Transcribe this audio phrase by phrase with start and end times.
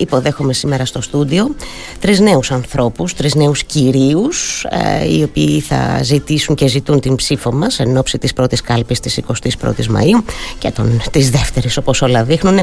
[0.00, 1.54] υποδέχομαι σήμερα στο στούντιο
[2.00, 4.64] τρεις νέους ανθρώπους, τρεις νέους κυρίους
[5.00, 9.00] ε, οι οποίοι θα ζητήσουν και ζητούν την ψήφο μας εν ώψη της πρώτης κάλπης
[9.00, 10.22] της 21ης Μαΐου
[10.58, 12.58] και των, της δεύτερης όπως όλα δείχνουν.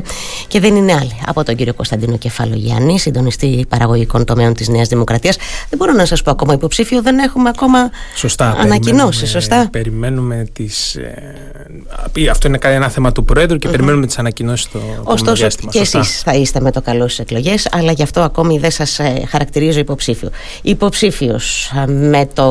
[0.48, 5.38] Και δεν είναι άλλοι από τον κύριο Κωνσταντίνο Κεφαλογιάννη συντονιστή παραγωγικών τομέων της Νέας Δημοκρατίας.
[5.70, 10.96] Δεν μπορώ να σας πω ακόμα υποψήφιο δεν έχουμε ακόμα σωστά, ανακοινώσεις σωστά; περιμένουμε τις
[10.96, 16.22] ε, αυτό είναι ένα θέμα του Προέδρου και περιμένουμε τις ανακοινώσεις στο Ωστόσο και εσείς
[16.22, 19.80] θα είστε με το καλό στις εκλογές αλλά γι' αυτό ακόμη δεν σας ε, χαρακτηρίζω
[19.80, 20.30] υποψήφιο.
[20.62, 22.48] Υποψήφιος ε, με το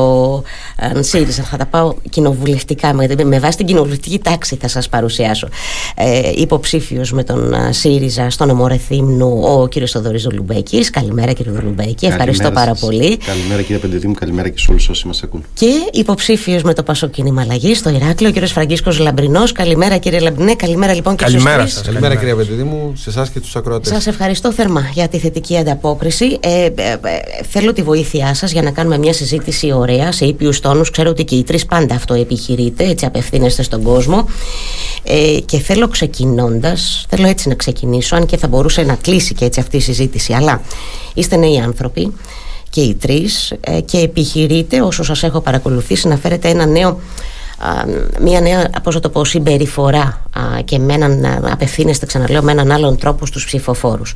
[0.95, 5.47] ε, ΣΥΡΙΖΑ θα τα πάω κοινοβουλευτικά, με, με βάση την κοινοβουλευτική τάξη θα σας παρουσιάσω.
[5.95, 10.89] Ε, υποψήφιος με τον ΣΥΡΙΖΑ στον νομό Ρεθύμνου ο κύριος Θοδωρής Δολουμπέκης.
[10.89, 13.17] Καλημέρα κύριε Δολουμπέκη, ευχαριστώ πάρα πολύ.
[13.17, 15.43] Καλημέρα κύριε Πεντεδίμου, καλημέρα και σε όλους όσοι μας ακούν.
[15.53, 19.51] Και υποψήφιος με το ΠΑΣΟΚ Κίνημα Αλλαγής στο Ηράκλειο, ο κύριος Φραγκίσκος Λαμπρινός.
[19.51, 21.81] Καλημέρα κύριε Λαμπρινέ, καλημέρα λοιπόν και καλημέρα σας.
[21.81, 23.93] Καλημέρα κύριε Πεντεδίμου, σε εσάς και τους ακροατές.
[23.93, 26.37] Σας ευχαριστώ θερμά για τη θετική ανταπόκριση.
[26.39, 26.97] Ε, ε, ε,
[27.49, 30.89] θέλω τη βοήθειά σας για να κάνουμε μια συζήτηση ωραία σε ήπιους τόνους.
[30.89, 34.27] Ξέρω ότι και οι τρεις πάντα αυτό επιχειρείτε, έτσι απευθύνεστε στον κόσμο.
[35.03, 39.45] Ε, και θέλω ξεκινώντας, θέλω έτσι να ξεκινήσω, αν και θα μπορούσε να κλείσει και
[39.45, 40.33] έτσι αυτή η συζήτηση.
[40.33, 40.61] Αλλά
[41.13, 42.13] είστε νέοι άνθρωποι
[42.69, 46.99] και οι τρεις ε, και επιχειρείτε όσο σας έχω παρακολουθήσει να φέρετε ένα νέο
[48.21, 50.21] μια νέα πώς το πω, συμπεριφορά
[50.65, 54.13] και με έναν, απευθύνεστε ξαναλέω με έναν άλλον τρόπο στους ψηφοφόρους.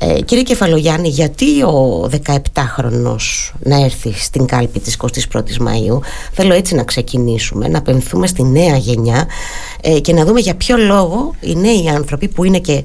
[0.00, 5.98] Ε, κύριε Κεφαλογιάννη, γιατί ο 17χρονος να έρθει στην κάλπη της 21ης Μαΐου;
[6.32, 9.26] Θέλω έτσι να ξεκινήσουμε, να πενθούμε στη νέα γενιά
[9.80, 12.84] ε, και να δούμε για ποιο λόγο οι νέοι άνθρωποι που είναι και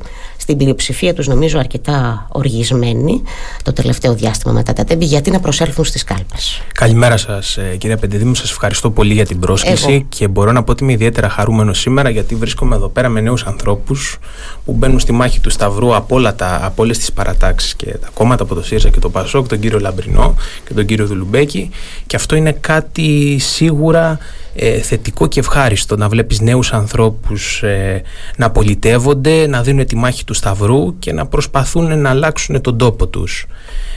[0.52, 3.22] στην πλειοψηφία τους νομίζω αρκετά οργισμένοι
[3.64, 6.62] το τελευταίο διάστημα μετά τα τέμπη γιατί να προσέλθουν στις κάλπες.
[6.74, 10.72] Καλημέρα σας ε, κυρία Πεντεδίμου, σας ευχαριστώ πολύ για την πρόσκληση και μπορώ να πω
[10.72, 14.20] ότι είμαι ιδιαίτερα χαρούμενος σήμερα γιατί βρίσκομαι εδώ πέρα με νέους ανθρώπους
[14.66, 18.10] που μπαίνουν στη μάχη του Σταυρού από, όλα τα, από όλες τις παρατάξεις και τα
[18.14, 20.36] κόμματα από το ΣΥΡΙΖΑ και το ΠΑΣΟΚ, τον κύριο Λαμπρινό
[20.68, 21.70] και τον κύριο Δουλουμπέκη.
[22.08, 24.18] Και αυτό είναι κάτι σίγουρα
[24.56, 28.02] ε, θετικό και ευχάριστο να βλέπεις νέους ανθρώπους ε,
[28.36, 33.08] να πολιτεύονται, να δίνουν τη μάχη του Σταυρού και να προσπαθούν να αλλάξουν τον τόπο
[33.08, 33.46] τους.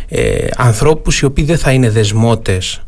[0.09, 2.83] Ε, ανθρώπους οι οποίοι δεν θα είναι δεσμότες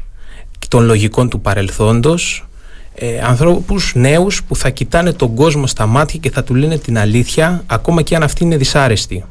[0.69, 2.49] των λογικών του παρελθόντος,
[2.94, 6.99] ε, ανθρώπους νέους που θα κοιτάνε τον κόσμο στα μάτια και θα του λένε την
[6.99, 9.25] αλήθεια ακόμα και αν αυτή είναι δυσάρεστη.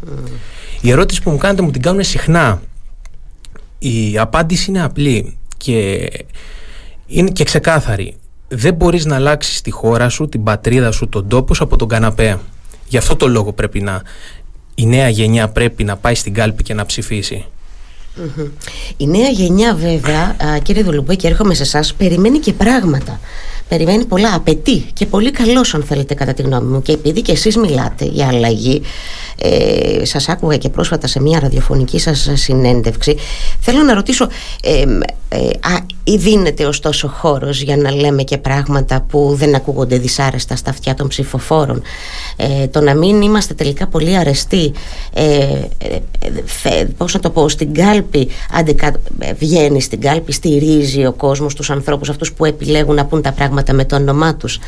[0.81, 2.61] Η ερώτηση που μου κάνετε μου την κάνουν συχνά.
[3.79, 6.09] Η απάντηση είναι απλή και
[7.07, 8.15] είναι και ξεκάθαρη
[8.47, 11.87] δεν μπορείς να αλλάξεις τη χώρα σου, την πατρίδα σου, τον τόπο σου από τον
[11.87, 12.39] καναπέ.
[12.87, 14.01] Γι' αυτό το λόγο πρέπει να,
[14.75, 17.45] η νέα γενιά πρέπει να πάει στην κάλπη και να ψηφισει
[18.97, 23.19] Η νέα γενιά βέβαια, κύριε Δουλουμπέκη, έρχομαι σε εσάς, περιμένει και πράγματα.
[23.67, 26.81] Περιμένει πολλά, απαιτεί και πολύ καλός αν θέλετε κατά τη γνώμη μου.
[26.81, 28.81] Και επειδή και εσείς μιλάτε για αλλαγή
[29.37, 33.15] ε, σας άκουγα και πρόσφατα σε μια ραδιοφωνική σας συνέντευξη
[33.59, 34.27] θέλω να ρωτήσω
[34.61, 34.83] ε,
[35.29, 40.55] ε, α, ή δίνεται ωστόσο χώρος για να λέμε και πράγματα που δεν ακούγονται δυσάρεστα
[40.55, 41.81] στα αυτιά των ψηφοφόρων
[42.35, 44.73] ε, το να μην είμαστε τελικά πολύ αρεστοί
[45.13, 45.23] ε,
[46.63, 48.91] ε, πώς να το πω στην κάλπη αντικα,
[49.37, 53.54] βγαίνει στην κάλπη στηρίζει ο κόσμος τους ανθρώπους αυτούς που επιλέγουν να πούν τα πράγματα
[53.73, 54.59] με το όνομά τους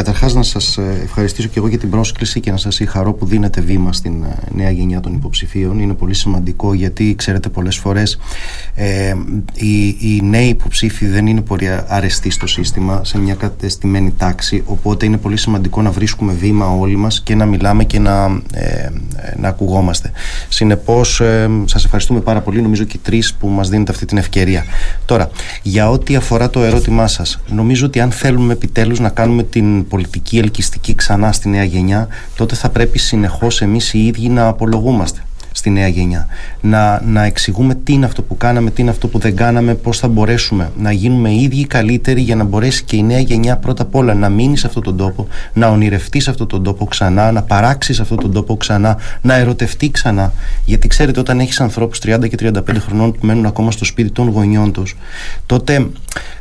[0.00, 3.26] Καταρχάς, να σας ε, ευχαριστήσω και εγώ για την πρόσκληση και να σας συγχαρώ που
[3.26, 5.78] δίνετε βήμα στην ε, νέα γενιά των υποψηφίων.
[5.78, 8.18] Είναι πολύ σημαντικό γιατί, ξέρετε, πολλές φορές
[8.74, 9.14] ε,
[9.54, 14.62] οι, οι νέοι υποψήφοι δεν είναι πολύ αρεστοί στο σύστημα, σε μια κατεστημένη τάξη.
[14.66, 18.88] Οπότε είναι πολύ σημαντικό να βρίσκουμε βήμα όλοι μας και να μιλάμε και να, ε,
[19.36, 20.10] να ακουγόμαστε.
[20.48, 22.62] Συνεπώς, ε, σας ευχαριστούμε πάρα πολύ.
[22.62, 24.64] Νομίζω και οι τρεις που μας δίνετε αυτή την ευκαιρία.
[25.04, 25.30] Τώρα,
[25.62, 30.38] για ό,τι αφορά το ερώτημά σας, νομίζω ότι αν θέλουμε επιτέλους να κάνουμε την πολιτική
[30.38, 35.20] ελκυστική ξανά στη νέα γενιά, τότε θα πρέπει συνεχώς εμείς οι ίδιοι να απολογούμαστε
[35.52, 36.26] στη νέα γενιά.
[36.60, 39.98] Να, να εξηγούμε τι είναι αυτό που κάναμε, τι είναι αυτό που δεν κάναμε, πώς
[39.98, 43.82] θα μπορέσουμε να γίνουμε οι ίδιοι καλύτεροι για να μπορέσει και η νέα γενιά πρώτα
[43.82, 47.32] απ' όλα να μείνει σε αυτόν τον τόπο, να ονειρευτεί σε αυτόν τον τόπο ξανά,
[47.32, 50.32] να παράξει σε αυτόν τον τόπο ξανά, να ερωτευτεί ξανά.
[50.64, 54.28] Γιατί ξέρετε, όταν έχεις ανθρώπους 30 και 35 χρονών που μένουν ακόμα στο σπίτι των
[54.28, 54.96] γονιών τους,
[55.46, 55.86] τότε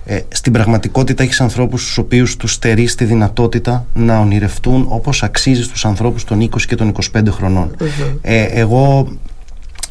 [0.06, 5.64] ε, στην πραγματικότητα έχεις ανθρώπους στους οποίους τους στερείς τη δυνατότητα να ονειρευτούν όπως αξίζει
[5.64, 7.76] στους ανθρώπους των 20 και των 25 χρονων
[8.22, 9.08] Ε, εγώ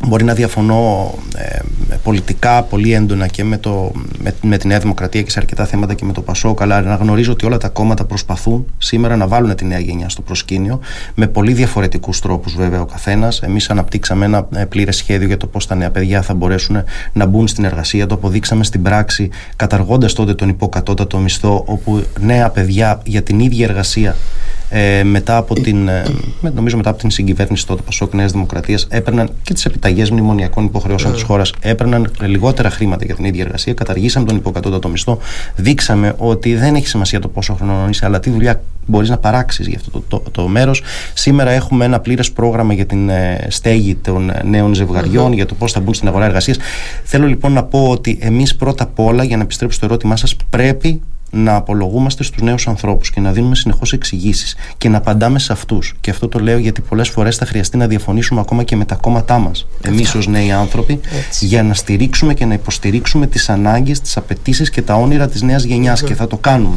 [0.06, 1.58] Μπορεί να διαφωνώ ε,
[2.02, 5.94] πολιτικά πολύ έντονα και με, το, με, με τη Νέα Δημοκρατία και σε αρκετά θέματα
[5.94, 9.54] και με το Πασόκ, αλλά να γνωρίζω ότι όλα τα κόμματα προσπαθούν σήμερα να βάλουν
[9.54, 10.80] τη νέα γενιά στο προσκήνιο
[11.14, 13.42] με πολύ διαφορετικούς τρόπους, βέβαια, ο καθένας.
[13.42, 17.26] Εμείς αναπτύξαμε ένα ε, πλήρες σχέδιο για το πώς τα νέα παιδιά θα μπορέσουν να
[17.26, 18.06] μπουν στην εργασία.
[18.06, 23.64] Το αποδείξαμε στην πράξη, καταργώντας τότε τον υποκατώτατο μισθό, όπου νέα παιδιά για την ίδια
[23.64, 24.16] εργασία
[24.68, 26.02] ε, μετά από την, ε,
[26.54, 31.12] νομίζω μετά από την συγκυβέρνηση τότε Πασόκ Νέας Δημοκρατίας έπαιρναν και τις επιταγές μνημονιακών υποχρεώσεων
[31.12, 35.18] της χώρας, έπαιρναν λιγότερα χρήματα για την ίδια εργασία, καταργήσαμε τον υποκατώτατο μισθό,
[35.56, 39.66] δείξαμε ότι δεν έχει σημασία το πόσο χρόνο είσαι, αλλά τι δουλειά μπορείς να παράξεις
[39.66, 40.82] για αυτό το, το, το μέρος.
[41.14, 45.72] Σήμερα έχουμε ένα πλήρες πρόγραμμα για την ε, στέγη των νέων ζευγαριών, για το πώς
[45.72, 46.56] θα μπουν στην αγορά εργασίας.
[47.04, 50.36] Θέλω λοιπόν να πω ότι εμείς πρώτα απ' όλα, για να επιστρέψω στο ερώτημά σας,
[50.50, 51.00] πρέπει
[51.30, 55.94] να απολογούμαστε στους νέους ανθρώπους και να δίνουμε συνεχώς εξηγήσεις και να απαντάμε σε αυτούς.
[56.00, 58.94] Και αυτό το λέω γιατί πολλές φορές θα χρειαστεί να διαφωνήσουμε ακόμα και με τα
[58.94, 61.00] κόμματά μας, εμείς ως νέοι άνθρωποι,
[61.40, 65.62] για να στηρίξουμε και να υποστηρίξουμε τις ανάγκες, τις απαιτήσεις και τα όνειρα της νέας
[65.62, 66.75] γενιάς και θα το κάνουμε.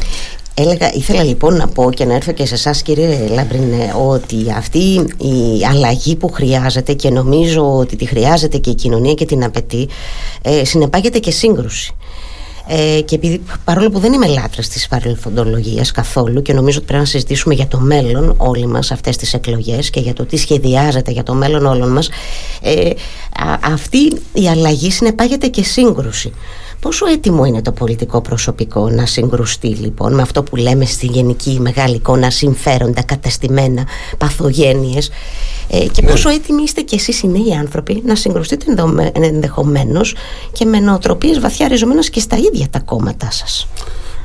[0.54, 4.78] Έλεγα, ήθελα λοιπόν να πω και να έρθω και σε εσάς κύριε Λαμπρινέ ότι αυτή
[5.18, 9.88] η αλλαγή που χρειάζεται και νομίζω ότι τη χρειάζεται και η κοινωνία και την απαιτεί
[10.42, 11.96] ε, συνεπάγεται και σύγκρουση.
[12.68, 17.02] Ε, και επειδή, παρόλο που δεν είμαι λάτρης της παρελθοντολογίας καθόλου και νομίζω ότι πρέπει
[17.02, 21.12] να συζητήσουμε για το μέλλον όλοι μας αυτές τις εκλογές και για το τι σχεδιάζεται
[21.12, 22.10] για το μέλλον όλων μας
[22.62, 22.90] ε,
[23.64, 26.34] αυτή η αλλαγή συνεπάγεται και σύγκρουση
[26.82, 31.60] Πόσο έτοιμο είναι το πολιτικό προσωπικό να συγκρουστεί λοιπόν με αυτό που λέμε στη γενική
[31.60, 33.88] μεγάλη εικόνα συμφέροντα, καταστημένα,
[34.18, 35.10] παθογένειες
[35.68, 36.10] ε, και ναι.
[36.10, 38.66] πόσο έτοιμοι είστε κι εσείς οι νέοι άνθρωποι να συγκρουστείτε
[39.14, 40.16] ενδεχομένως
[40.52, 43.68] και με νοοτροπίες βαθιά ριζωμένες και στα ίδια τα κόμματά σας;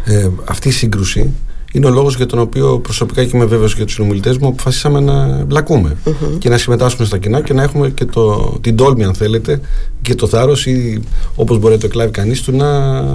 [0.05, 1.35] Ε, αυτή η σύγκρουση
[1.73, 5.01] είναι ο λόγος για τον οποίο προσωπικά και είμαι βέβαιος για τους συνομιλητές μου αποφασίσαμε
[5.01, 5.97] να μπλακουμε
[6.39, 9.61] και να συμμετάσχουμε στα κοινά και να έχουμε και το, την τόλμη, αν θέλετε,
[10.07, 11.01] και το θάρρος ή
[11.35, 12.67] όπως μπορεί να το εκλάβει κανείς του να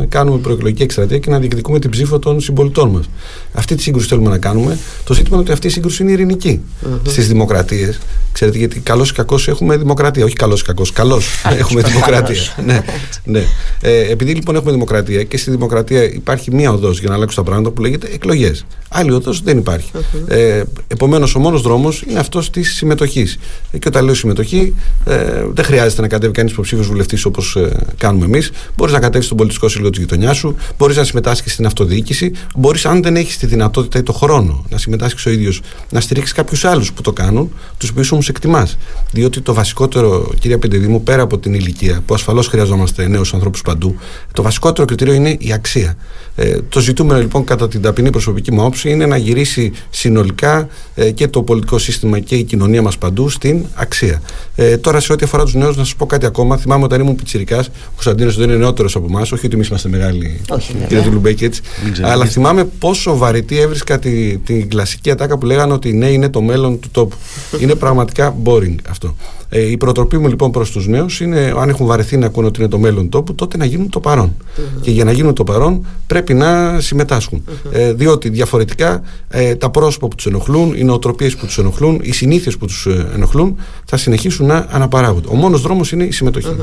[0.10, 3.10] κάνουμε προεκλογική εκστρατεία και να διεκδικούμε την ψήφο των συμπολιτών μας.
[3.54, 4.78] Αυτή τη σύγκρουση θέλουμε να κάνουμε.
[5.04, 6.62] Το ζήτημα είναι ότι αυτή η σύγκρουση είναι ειρηνική.
[6.62, 7.00] Mm-hmm.
[7.08, 8.00] Στις δημοκρατίες,
[8.32, 10.24] ξέρετε, γιατί καλός ή κακός έχουμε δημοκρατία.
[10.24, 11.20] Όχι καλός ή κακός, καλώ
[11.60, 12.42] έχουμε δημοκρατία.
[12.66, 12.84] ναι,
[13.24, 13.44] ναι.
[13.82, 17.50] Ε, επειδή λοιπόν έχουμε δημοκρατία και στη δημοκρατία υπάρχει μία οδός για να αλλάξουν τα
[17.50, 18.66] πράγματα που λέγεται εκλογές.
[18.90, 19.92] Άλλη οδός δεν υπάρχει.
[19.94, 20.30] Mm-hmm.
[20.32, 23.38] Ε, Επομένως, ο μόνος δρόμος είναι αυτός της συμμετοχής.
[23.72, 24.74] Ε, και όταν λέω συμμετοχή,
[25.06, 28.51] ε, δεν χρειάζεται να κατέβει κανείς υποψήφιος βουλευτής όπως ε, κάνουμε εμείς.
[28.75, 32.86] Μπορείς να κατέβεις στον πολιτικό σύλλογο της γειτονιάς σου, μπορείς να συμμετάσχεις στην αυτοδιοίκηση, μπορείς,
[32.86, 36.66] αν δεν έχεις τη δυνατότητα ή το χρόνο να συμμετάσχεις ο ίδιος, να στηρίξεις κάποιους
[36.66, 38.78] άλλους που το κάνουν, τους οποίους όμως εκτιμάς.
[39.12, 43.95] Διότι το βασικότερο, κυρία Πεντεδήμου, πέρα από την ηλικία, που ασφαλώς χρειαζόμαστε νέους ανθρώπους παντού,
[44.34, 45.98] το βασικότερο κριτήριο είναι η αξία.
[46.36, 51.12] Ε, το ζητούμενο λοιπόν κατά την ταπεινή προσωπική μου όψη είναι να γυρίσει συνολικά ε,
[51.12, 54.22] και το πολιτικό σύστημα και η κοινωνία μας παντού στην αξία.
[54.56, 56.57] Ε, τώρα σε ό,τι αφορά τους νέους, να σας πω κάτι ακόμα.
[56.57, 59.89] Θυμάμαι όταν ήμουν πιτσυρικά, ο Κωνσταντίνος δεν είναι νεότερος από εμάς, όχι ότι εμείς είμαστε
[59.89, 61.62] μεγάλοι, όχι, κύριε Τουλουμπέκη έτσι.
[62.01, 66.30] Αλλά θυμάμαι πόσο βαρετή έβρισκα τη, την κλασική ατάκα που λέγανε ότι οι νέοι είναι
[66.30, 67.16] το μέλλον του τόπου.
[67.62, 69.16] είναι πραγματικά boring αυτό.
[69.53, 72.59] Ε, η προτροπή μου λοιπόν προς τους νέους είναι, αν έχουν βαρεθεί να ακούνε ότι
[72.59, 74.36] είναι το μέλλον τόπου, τότε να γίνουν το παρον
[74.81, 77.44] Και για να γίνουν το παρόν πρέπει να συμμετάσχουν.
[77.71, 82.12] Ε, διότι διαφορετικά ε, τα πρόσωπα που τους ενοχλούν, οι νοοτροπίες που τους ενοχλούν, οι
[82.12, 83.56] συνήθειες που τους ε, ενοχλούν
[83.86, 85.27] θα συνεχίσουν να αναπαράγονται.
[85.31, 86.56] Ο μόνος δρόμος είναι η συμμετοχή.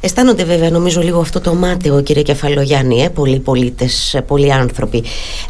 [0.00, 5.02] Αισθάνονται βέβαια νομίζω λίγο αυτό το μάταιο, κύριε Κεφαλογιάννη, ε, πολλοί πολίτες, ε, πολλοί άνθρωποι.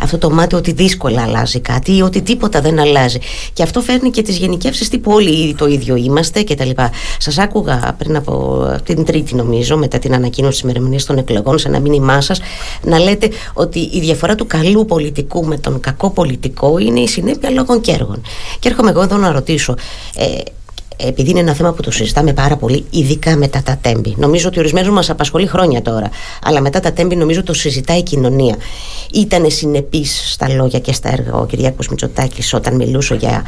[0.02, 3.19] Αυτό το μάταιο ότι δύσκολα αλλάζει κάτι ή ότι τίποτα δεν αλλάζει.
[3.52, 6.70] Και αυτό φέρνει και τις γενικεύσεις τύπου όλοι το ίδιο είμαστε κτλ.
[7.19, 11.69] Σας άκουγα πριν από την Τρίτη, νομίζω, μετά την ανακοίνωση της ημερομηνίας των εκλογών, σε
[11.69, 12.41] ένα μήνυμά σας,
[12.82, 17.50] να λέτε ότι η διαφορά του καλού πολιτικού με τον κακό πολιτικό είναι η συνέπεια
[17.50, 18.23] λόγων και έργων.
[18.59, 19.75] Και έρχομαι εγώ εδώ να ρωτήσω,
[20.15, 20.25] ε,
[21.06, 24.14] επειδή είναι ένα θέμα που το συζητάμε πάρα πολύ, ειδικά μετά τα τέμπη.
[24.19, 26.11] Νομίζω ότι ορισμένους μας απασχολεί χρόνια τώρα,
[26.42, 28.57] αλλά μετά τα τέμπη νομίζω το συζητάει η κοινωνία.
[29.12, 33.45] Ήταν συνεπής στα λόγια και στα έργα ο Κυριάκος Μητσοτάκης όταν μιλούσε για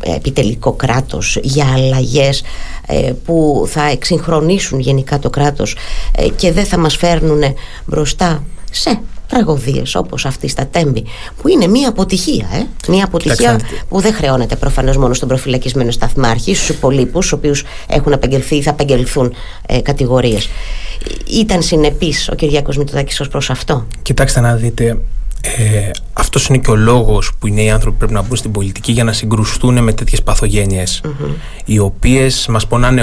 [0.00, 2.42] επιτελικό κράτος, για αλλαγές
[2.86, 5.76] ε, που θα εξυγχρονίσουν γενικά το κράτος
[6.16, 7.42] ε, και δεν θα μας φέρνουν
[7.86, 9.00] μπροστά σε
[9.30, 11.04] τραγωδίες όπως αυτή στα Τέμπη,
[11.42, 12.46] που είναι μια αποτυχία.
[12.52, 17.64] Ε; Μια αποτυχία που δεν χρεώνεται προφανώς μόνο στον προφυλακισμένο σταθμάρχη, στους υπολείπους, στους οποίους
[17.88, 19.34] έχουν απαγγελθεί ή θα απαγγελθούν
[19.66, 20.48] ε, κατηγορίες.
[21.30, 24.98] Ήταν συνεπής ο Κυριακό Μητροδάκη ως προς αυτό; Κοιτάξτε να δείτε.
[25.42, 28.92] Ε, αυτός είναι και ο λόγος που οι νέοι άνθρωποι πρέπει να μπουν στην πολιτική
[28.92, 31.00] για να συγκρουστούν με τέτοιες παθογένειες,
[31.64, 33.02] οι οποίες μας πονάνε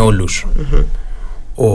[1.57, 1.67] ο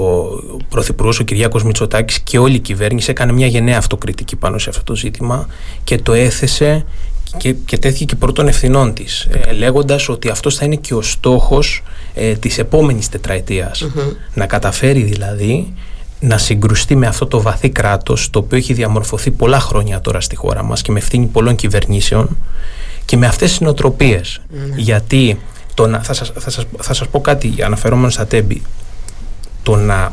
[0.68, 4.82] Πρωθυπουργός ο Κυριάκος Μητσοτάκης και όλη η κυβέρνηση έκανε μια γενναία αυτοκριτική πάνω σε αυτό
[4.82, 5.46] το ζήτημα
[5.84, 6.84] και το έθεσε
[7.36, 11.02] και, και τέθηκε και πρώτων ευθυνών της, ε, λέγοντας ότι αυτός θα είναι και ο
[11.02, 11.82] στόχος
[12.14, 13.08] ε, της επόμενης
[14.34, 15.72] Να καταφέρει δηλαδή
[16.20, 20.36] να συγκρουστεί με αυτό το βαθύ κράτος, το οποίο έχει διαμορφωθεί πολλά χρόνια τώρα στη
[20.36, 22.36] χώρα μας και με ευθύνη πολλών κυβερνήσεων
[23.04, 24.40] και με αυτές τις νοοτροπίες.
[24.76, 25.38] Γιατί
[25.74, 28.62] το να, θα, σας, θα, σας, θα σας πω κάτι αναφερόμενος στα τέμπη
[29.62, 30.12] το να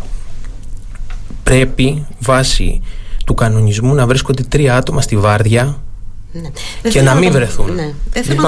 [1.44, 2.82] πρέπει βάσει
[3.25, 5.77] του κανονισμού να βρίσκονται τρία άτομα στη βάρδια
[6.32, 6.89] ναι.
[6.89, 7.74] και να μην βρεθούν.
[7.74, 7.94] Ναι.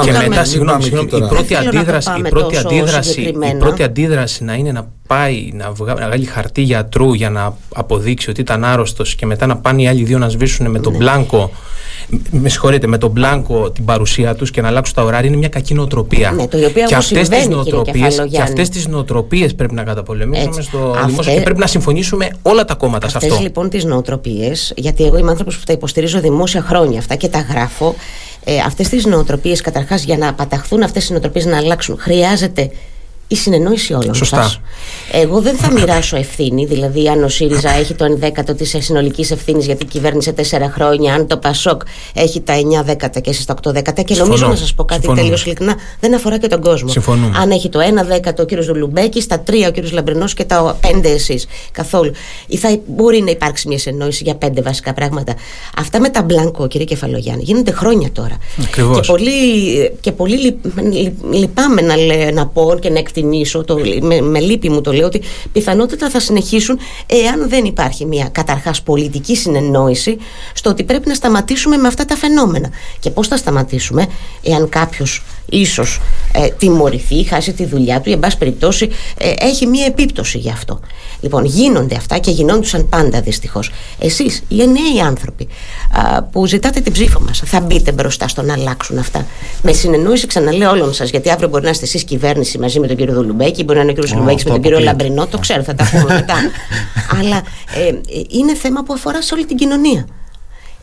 [0.04, 0.90] Και μετά, συγγνώμη, η
[1.28, 6.62] πρώτη αντίδραση, η πρώτη αντίδραση, η πρώτη αντίδραση να είναι να πάει να, βγάλει χαρτί
[6.62, 10.30] γιατρού για να αποδείξει ότι ήταν άρρωστος και μετά να πάνε οι άλλοι δύο να
[10.30, 10.98] σβήσουν με τον ναι.
[10.98, 11.52] μπλάνκο
[12.32, 15.50] με συγχωρείτε, με τον μπλάνκο την παρουσία τους και να αλλάξουν τα ωράρια είναι μια
[15.50, 16.32] κακή νοοτροπία.
[16.32, 20.94] Ναι, το οποίο και αυτές τις νοοτροπίε και αυτές τις νοοτροπίες πρέπει να καταπολεμήσουμε στο
[20.96, 21.06] Αυτέ...
[21.08, 23.34] δημόσιο και πρέπει να συμφωνήσουμε όλα τα κόμματα αυτές, σε αυτό.
[23.34, 27.28] Αυτέ λοιπόν τις νοοτροπίες, γιατί εγώ είμαι άνθρωπος που τα υποστηρίζω δημόσια χρόνια αυτά και
[27.28, 27.96] τα γράφω.
[28.44, 32.72] Ε, αυτές τις νοοτροπίες, καταρχάς, για να παταχθούν αυτές οι νοοτροπίες να αλλάξουν, χρειάζεται
[33.32, 34.52] η συνεννόηση όλων Σωστά.
[35.12, 39.32] Εγώ δεν θα μοιράσω ευθύνη, δηλαδή αν ο ΣΥΡΙΖΑ έχει το 1 δέκατο της συνολικής
[39.32, 40.42] ευθύνης γιατί κυβέρνησε 4
[40.74, 41.82] χρόνια, αν το ΠΑΣΟΚ
[42.14, 44.02] έχει τα 9 δέκατα και εσεί τα 8 δέκατα.
[44.02, 46.90] Και νομίζω να σας πω κάτι τελείως ειλικρινά, δεν αφορά και τον κόσμο.
[46.90, 47.38] Συμφωνούμε.
[47.38, 50.78] Αν έχει το 1 δέκατο ο κύριος Δουλουμπέκη, τα 3 ο κύριος Λαμπρινός και τα
[50.82, 51.48] 5 εσείς.
[51.72, 52.12] Καθόλου.
[52.48, 55.34] Ή θα μπορεί να υπάρξει μια συνεννόηση για 5 βασικά πράγματα.
[55.78, 58.38] Αυτά με τα μπλάνκο, κύριε Κεφαλογιάννη, γίνονται χρόνια τώρα.
[58.64, 59.00] Ακριβώς.
[59.00, 59.32] Και πολύ,
[60.00, 60.60] και πολύ
[61.32, 61.96] λυπάμαι να,
[62.34, 66.10] να πω και να εκτιμήσω εκτιμήσω, το, με, με λύπη μου το λέω, ότι πιθανότητα
[66.10, 70.18] θα συνεχίσουν εάν δεν υπάρχει μια καταρχάς πολιτική συνεννόηση
[70.54, 72.70] στο ότι πρέπει να σταματήσουμε με αυτά τα φαινόμενα.
[73.00, 74.08] Και πώς θα σταματήσουμε
[74.44, 76.00] εάν κάποιος ίσως
[76.34, 80.50] ε, τιμωρηθεί, χάσει τη δουλειά του ή εν πάση περιπτώσει ε, έχει μία επίπτωση γι'
[80.50, 80.80] αυτό.
[81.22, 83.72] Λοιπόν, γίνονται αυτά και γινόντουσαν πάντα δυστυχώς.
[84.00, 85.48] Εσείς, οι νέοι άνθρωποι
[85.92, 89.26] α, που ζητάτε την ψήφο μας, θα μπείτε μπροστά στο να αλλάξουν αυτά.
[89.62, 92.96] Με συνεννόηση, ξαναλέω όλων σας, γιατί αύριο μπορεί να είστε εσείς κυβέρνηση μαζί με τον
[92.96, 95.76] κύριο Δουλουμπέκη, μπορεί να είναι ο κύριος Δουλουμπέκη με τον κύριο Λαμπρινό, το ξέρω, θα
[95.76, 96.36] τα πούμε μετά.
[97.20, 97.38] Αλλά
[97.76, 97.92] ε,
[98.30, 100.08] είναι θέμα που αφορά σε όλη την κοινωνία.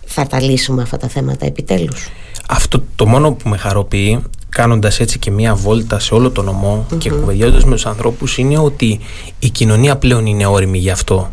[0.06, 2.11] Θα τα λύσουμε αυτά τα θέματα επιτέλους.
[2.49, 6.87] Αυτό το μόνο που με χαροποιεί κάνοντας έτσι και μία βόλτα σε όλο το νομο
[6.99, 9.00] και κουβεντιάζοντας με τους ανθρώπους είναι ότι
[9.38, 11.30] η κοινωνία πλέον είναι όρημη γι' αυτό.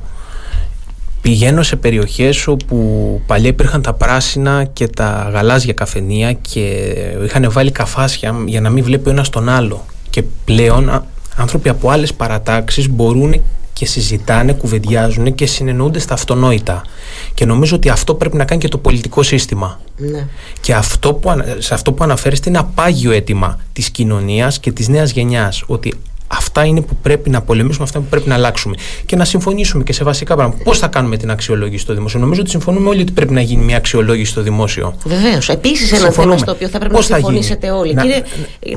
[1.22, 6.60] Πηγαίνω σε περιοχές όπου παλιά υπήρχαν τα πράσινα και τα γαλάζια καφενεία και
[7.26, 9.86] είχαν βάλει καφάσια για να μην βλέπει ο ένας τον άλλο.
[10.16, 11.06] Και πλέον
[11.36, 13.42] άνθρωποι από άλλες παρατάξεις μπορούν
[13.74, 16.82] και συζητάνε, κουβεντιάζουν και συνεννοούνται στα αυτονόητα.
[17.34, 19.80] Και νομίζω ότι αυτό πρέπει να κάνει και το πολιτικό σύστημα.
[19.98, 20.28] Ναι.
[20.62, 25.12] Και αυτό που, σε αυτό που αναφέρεστε είναι απάγιο αίτημα της κοινωνίας και της νέας
[25.12, 25.64] γενιάς.
[25.68, 25.94] Ότι
[26.28, 28.76] Αυτά είναι που πρέπει να πολεμήσουμε, αυτά που πρέπει να αλλάξουμε.
[29.06, 30.64] Και να συμφωνήσουμε και σε βασικά πράγματα.
[30.64, 33.64] Πώς θα κάνουμε την αξιολόγηση στο δημόσιο; Νομίζω ότι συμφωνούμε όλοι ότι πρέπει να γίνει
[33.64, 34.96] μια αξιολόγηση στο δημόσιο.
[35.04, 35.50] Βεβαίως.
[35.50, 37.94] Επίσης, ένα θέμα στο οποίο θα πρέπει Πώς να συμφωνήσετε όλοι.
[37.94, 38.22] Να, Κύριε,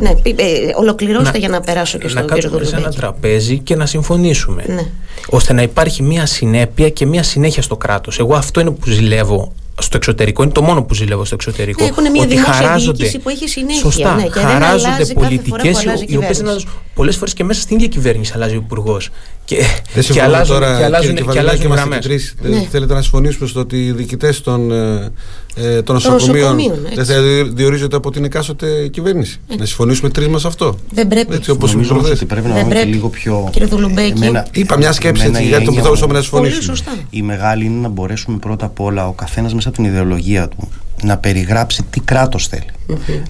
[0.00, 0.44] ναι, ε,
[0.76, 3.86] ολοκληρώστε να, για να περάσω και στο κύριο Να κάτσουμε σε ένα τραπέζι και να
[3.86, 4.64] συμφωνήσουμε.
[4.66, 4.82] Ναι.
[5.28, 8.18] Ώστε να υπάρχει μια συνέπεια και μια συνέχεια στο κράτος.
[8.18, 11.82] Εγώ αυτό είναι που ζηλεύω στο εξωτερικό, είναι το μόνο που ζηλεύω στο εξωτερικό.
[11.82, 13.80] Ναι, έχουν μια ότι χαράζονται, που έχει συνέχεια.
[13.80, 18.54] Σωστά, ναι, και χαράζονται πολιτικές οι οποίες πολλές φορές και μέσα στην ίδια κυβέρνηση αλλάζει
[18.54, 19.10] ο υπουργός.
[19.48, 19.64] Και,
[20.12, 22.34] και αλλάζουν, τώρα, και αλλάζουν, και, και αλλάζουν γραμμές.
[22.42, 22.66] Ναι.
[22.70, 25.12] Θέλετε να συμφωνήσουμε στο ότι οι διοικητές των, ε,
[25.54, 26.56] ε των νοσοκομείων
[26.94, 27.14] δεν θα
[27.54, 29.40] διορίζονται από την εκάστοτε κυβέρνηση.
[29.46, 29.58] Έτσι.
[29.58, 30.78] Να συμφωνήσουμε τρεις μας αυτό.
[30.90, 31.34] Δεν πρέπει.
[31.34, 33.48] Έτσι, όπως Νομίζω ότι πρέπει να πάμε λίγο πιο.
[33.52, 34.32] Κύριε Δουλουμπέκη.
[34.52, 36.76] Είπα μια σκέψη έτσι, για το που θα μπορούσαμε να συμφωνήσουμε.
[37.10, 40.68] Η μεγάλη είναι να μπορέσουμε πρώτα απ' όλα ο καθένας μέσα από την ιδεολογία του
[41.02, 42.66] να περιγράψει τι κράτος θέλει.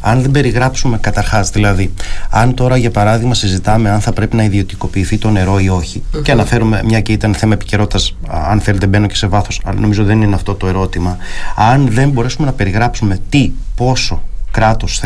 [0.01, 1.93] Αν δεν περιγράψουμε καταρχάς, δηλαδή,
[2.31, 6.33] αν τώρα για παράδειγμα συζητάμε αν θα πρέπει να ιδιωτικοποιηθεί το νερό ή όχι και
[6.33, 10.23] αναφέρουμε, μια και ήταν θέμα επικαιρότητας, αν θέλετε μπαίνω και σε βάθος, αλλά νομίζω δεν
[10.23, 11.17] είναι αυτό το ερώτημα,
[11.57, 15.03] αν δεν μπορέσουμε να περιγράψουμε τι, πόσο κράτος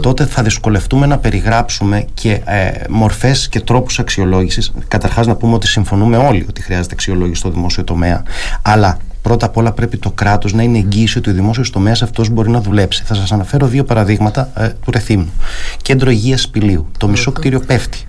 [0.00, 4.72] τότε θα δυσκολευτούμε να περιγράψουμε και ε, μορφές και τρόπους αξιολόγησης.
[4.88, 8.22] Καταρχάς να πούμε ότι συμφωνούμε όλοι ότι χρειάζεται αξιολόγηση στο δημόσιο τομέα,
[8.62, 12.28] αλλά Πρώτα απ' όλα πρέπει το κράτος να είναι εγγύηση ότι ο δημόσιος τομέας αυτός
[12.28, 13.02] μπορεί να δουλέψει.
[13.04, 15.30] Θα σας αναφέρω δύο παραδείγματα ε, του Ρεθύμνου.
[15.82, 16.88] Κέντρο Υγείας Σπηλίου.
[16.98, 18.04] Το μισό κτίριο πέφτει.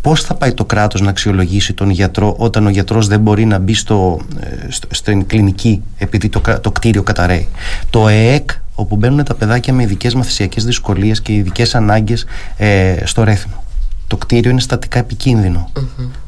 [0.00, 3.58] Πώς θα πάει το κράτος να αξιολογήσει τον γιατρό όταν ο γιατρός δεν μπορεί να
[3.58, 7.48] μπει στο, ε, στο, στην κλινική επειδή το, το κτίριο καταραίει;
[7.90, 13.24] Το ΕΕΚ, όπου μπαίνουν τα παιδάκια με ειδικές μαθησιακές δυσκολίες και ειδικές ανάγκες ε, στο
[13.24, 13.64] Ρέθμο.
[14.10, 15.70] Το κτίριο είναι στατικά επικίνδυνο.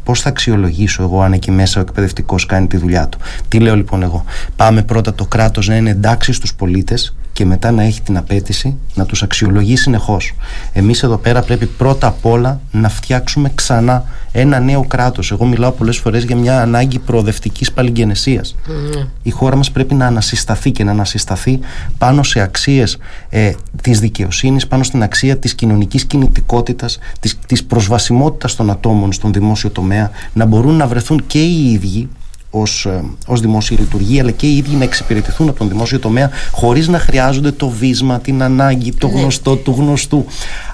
[0.04, 3.76] Πώς θα αξιολογήσω εγώ αν εκεί μέσα ο εκπαιδευτικός κάνει τη δουλειά του; Τι λέω
[3.76, 4.24] λοιπόν εγώ;
[4.56, 8.76] Πάμε πρώτα το κράτος να είναι εντάξει στους πολίτες και μετά να έχει την απέτηση
[8.94, 10.34] να τους αξιολογεί συνεχώς.
[10.72, 15.30] Εμείς εδώ πέρα πρέπει πρώτα απ' όλα να φτιάξουμε ξανά ένα νέο κράτος.
[15.30, 18.54] Εγώ μιλάω πολλές φορές για μια ανάγκη προοδευτικής παλιγενεσίας.
[18.66, 19.06] Mm.
[19.22, 21.60] Η χώρα μας πρέπει να ανασυσταθεί και να ανασυσταθεί
[21.98, 22.98] πάνω σε αξίες
[23.28, 26.98] ε, της δικαιοσύνης, πάνω στην αξία της κοινωνικής κινητικότητας,
[27.46, 32.08] της προσβασιμότητας των ατόμων στον δημόσιο τομέα να μπορούν να βρεθούν και οι ίδιοι
[32.54, 36.30] ως, ε, ως δημόσια λειτουργία αλλά και οι ίδιοι να εξυπηρετηθούν από τον δημόσιο τομέα
[36.52, 39.20] χωρίς να χρειάζονται το βίσμα, την ανάγκη, το ναι.
[39.20, 40.24] γνωστό του γνωστού.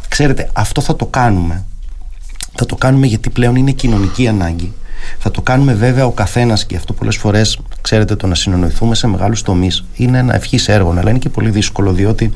[0.08, 1.64] Ξέρετε, αυτό θα το κάνουμε
[2.54, 4.72] Θα το κάνουμε γιατί πλέον είναι κοινωνική ανάγκη.
[5.18, 9.06] Θα το κάνουμε βέβαια ο καθένας και αυτό πολλές φορές, ξέρετε, το να συνεννοηθούμε σε
[9.06, 12.32] μεγάλους τομείς είναι ένα ευχής έργο, αλλά είναι και πολύ δύσκολο διότι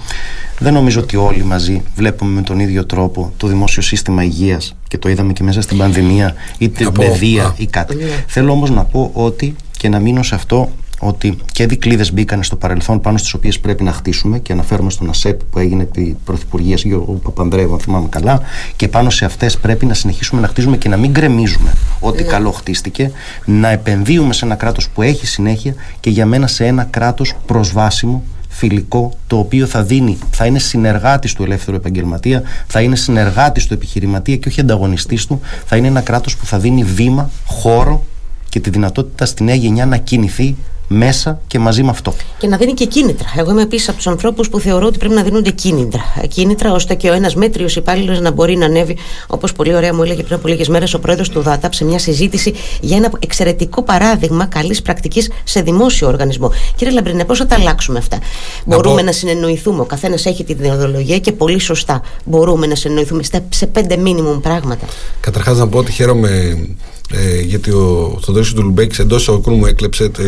[0.58, 4.98] δεν νομίζω ότι όλοι μαζί βλέπουμε με τον ίδιο τρόπο το δημόσιο σύστημα υγείας και
[4.98, 7.94] το είδαμε και μέσα στην πανδημία, είτε παιδεία ή κάτι.
[7.94, 8.24] Ναι.
[8.26, 10.70] Θέλω όμως να πω ότι και να μείνω σε αυτό
[11.04, 15.08] ότι και δικλείδες μπήκαν στο παρελθόν πάνω στις οποίες πρέπει να χτίσουμε και αναφέρομαι στον
[15.08, 18.40] ΑΣΕΠ που έγινε επί Πρωθυπουργία Γιώργου Παπανδρέου, αν θυμάμαι καλά,
[18.76, 22.28] και πάνω σε αυτές πρέπει να συνεχίσουμε να χτίζουμε και να μην γκρεμίζουμε ό,τι ναι.
[22.28, 23.10] καλό χτίστηκε,
[23.44, 28.22] να επενδύουμε σε ένα κράτος που έχει συνέχεια και για μένα σε ένα κράτος προσβάσιμο
[28.48, 33.74] φιλικό, το οποίο θα δίνει, θα είναι συνεργάτης του ελεύθερου επαγγελματία, θα είναι συνεργάτης του
[33.74, 38.04] επιχειρηματία και όχι ανταγωνιστής του, θα είναι ένα κράτος που θα δίνει βήμα, χώρο
[38.48, 40.56] και τη δυνατότητα στη νέα γενιά να κινηθεί
[40.92, 42.14] μέσα και μαζί με αυτό.
[42.38, 43.28] Και να δίνει και κίνητρα.
[43.36, 46.02] Εγώ είμαι επίσης από τους ανθρώπους που θεωρώ ότι πρέπει να δίνονται κίνητρα.
[46.28, 48.96] Κίνητρα ώστε και ο ένας μέτριος υπάλληλος να μπορεί να ανέβει,
[49.26, 51.98] όπως πολύ ωραία μου έλεγε πριν από λίγες μέρες ο πρόεδρος του ΔΑΤΑΠ σε μια
[51.98, 56.52] συζήτηση για ένα εξαιρετικό παράδειγμα καλής πρακτικής σε δημόσιο οργανισμό.
[56.76, 58.18] Κύριε Λαμπρινέ, πώς θα τα αλλάξουμε αυτά;
[58.64, 59.02] Να μπορούμε πω...
[59.06, 59.80] να συνεννοηθούμε.
[59.80, 64.86] Ο καθένας έχει την ιδεολογία και πολύ σωστά μπορούμε να συνεννοηθούμε σε πέντε μίνιμουμ πράγματα.
[65.20, 66.58] Καταρχάς να πω ότι χαίρομαι
[67.12, 70.22] ε, γιατί ο Θοδωρής του Λουμπέκη εντός εισαγωγικών μου έκλεψε τε,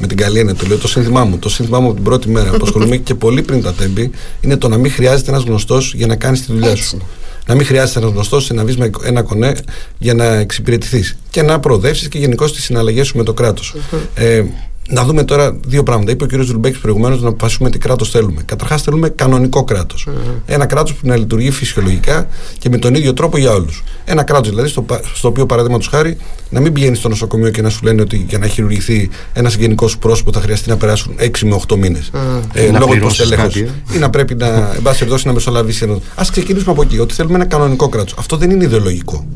[0.00, 0.54] με την καλή έννοια.
[0.54, 1.38] Το λέω το σύνθημά μου.
[1.38, 4.10] Το σύνθημά μου από την πρώτη μέρα που ασχολούμαι και πολύ πριν τα Τέμπη
[4.40, 6.98] είναι το να μην χρειάζεται ένας γνωστός για να κάνεις τη δουλειά σου.
[7.46, 9.54] Να μην χρειάζεται ένας γνωστός να βρει ένα κονέ
[9.98, 13.74] για να εξυπηρετηθείς και να προοδεύσεις και γενικώς τις συναλλαγές σου με το κράτος.
[14.14, 14.44] Ε,
[14.88, 16.10] να δούμε τώρα δύο πράγματα.
[16.10, 16.42] Είπε ο κ.
[16.42, 18.42] Ζουλμπέκης προηγουμένως να αποφασίσουμε τι κράτος θέλουμε.
[18.44, 20.08] Καταρχάς, θέλουμε κανονικό κράτος.
[20.46, 22.26] Ένα κράτος που να λειτουργεί φυσιολογικά
[22.58, 23.84] και με τον ίδιο τρόπο για όλους.
[24.04, 26.16] Ένα κράτος δηλαδή στο, στο οποίο, παραδείγματος χάρη,
[26.50, 29.88] να μην πηγαίνεις στο νοσοκομείο και να σου λένε ότι για να χειρουργηθεί ένα συγγενικό
[29.88, 32.10] σου πρόσωπο θα χρειαστεί να περάσουν 6 με 8 μήνες.
[32.52, 33.06] Ε, λόγω του
[33.54, 35.98] ε; Ή να πρέπει να, εν πάση περιπτώσει, να μεσολαβήσει ένας.
[36.14, 38.14] Α ξεκινήσουμε από εκεί, ότι θέλουμε ένα κανονικό κράτος.
[38.18, 39.26] Αυτό δεν είναι ιδεολογικό.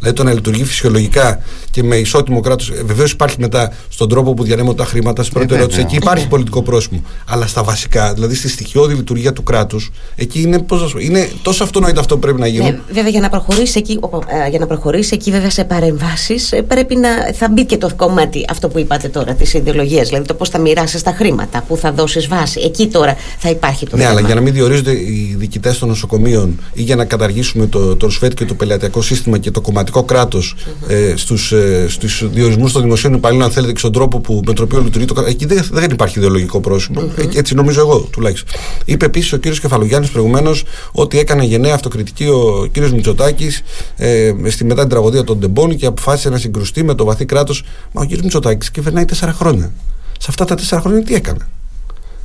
[0.00, 2.70] Δηλαδή το να λειτουργεί φυσιολογικά και με ισότιμο κράτος.
[2.70, 5.80] Ε, Βεβαίως υπάρχει μετά στον τρόπο που διανέμονται τα χρήματα, στην πρώτη ερώτηση.
[5.80, 7.02] Εκεί υπάρχει πολιτικό πρόσημο.
[7.26, 12.00] Αλλά στα βασικά, δηλαδή στη στοιχειώδη λειτουργία του κράτους, εκεί είναι, πώς είναι τόσο αυτονόητο
[12.00, 12.64] αυτό που πρέπει να γίνει.
[12.64, 13.98] Ναι, βέβαια για να προχωρήσει εκεί,
[14.44, 17.08] ε, για να προχωρήσει εκεί βέβαια σε παρεμβάσεις, ε, πρέπει να.
[17.34, 20.08] θα μπει και το κομμάτι αυτό που είπατε τώρα της ιδεολογίας.
[20.08, 22.60] Δηλαδή το πώς θα μοιράσεις τα χρήματα, πού θα δώσεις βάση.
[22.64, 26.60] Εκεί τώρα θα υπάρχει το Ναι, αλλά για να μην διορίζονται οι διοικητές των νοσοκομείων
[26.72, 30.02] ή για να καταργήσουμε το, το ΡΣΦΕΤ και το πελατειακό σύστημα και το κομματικό κρατικό
[30.02, 30.54] κράτος
[30.88, 34.52] ε, στους ε, στους διορισμούς των δημοσίων υπαλλήλων, αν θέλετε, και στον τρόπο που, με
[34.52, 35.30] τον οποίο λειτουργεί το κράτο.
[35.30, 37.12] Εκεί δεν, δεν υπάρχει ιδεολογικό πρόσημο.
[37.16, 38.60] Ε, έτσι νομίζω εγώ τουλάχιστον.
[38.84, 43.62] Είπε επίσης ο κύριος Κεφαλογιάννης προηγουμένως ότι έκανε γενναία αυτοκριτική ο κύριος Μητσοτάκης
[43.96, 47.64] ε, στη μετά την τραγωδία των Ντεμπών και αποφάσισε να συγκρουστεί με το βαθύ κράτος.
[47.92, 49.72] Μα ο κύριος Μητσοτάκης κυβερνάει τέσσερα χρόνια.
[50.18, 51.48] Σε αυτά τα τέσσερα χρόνια τι έκανε;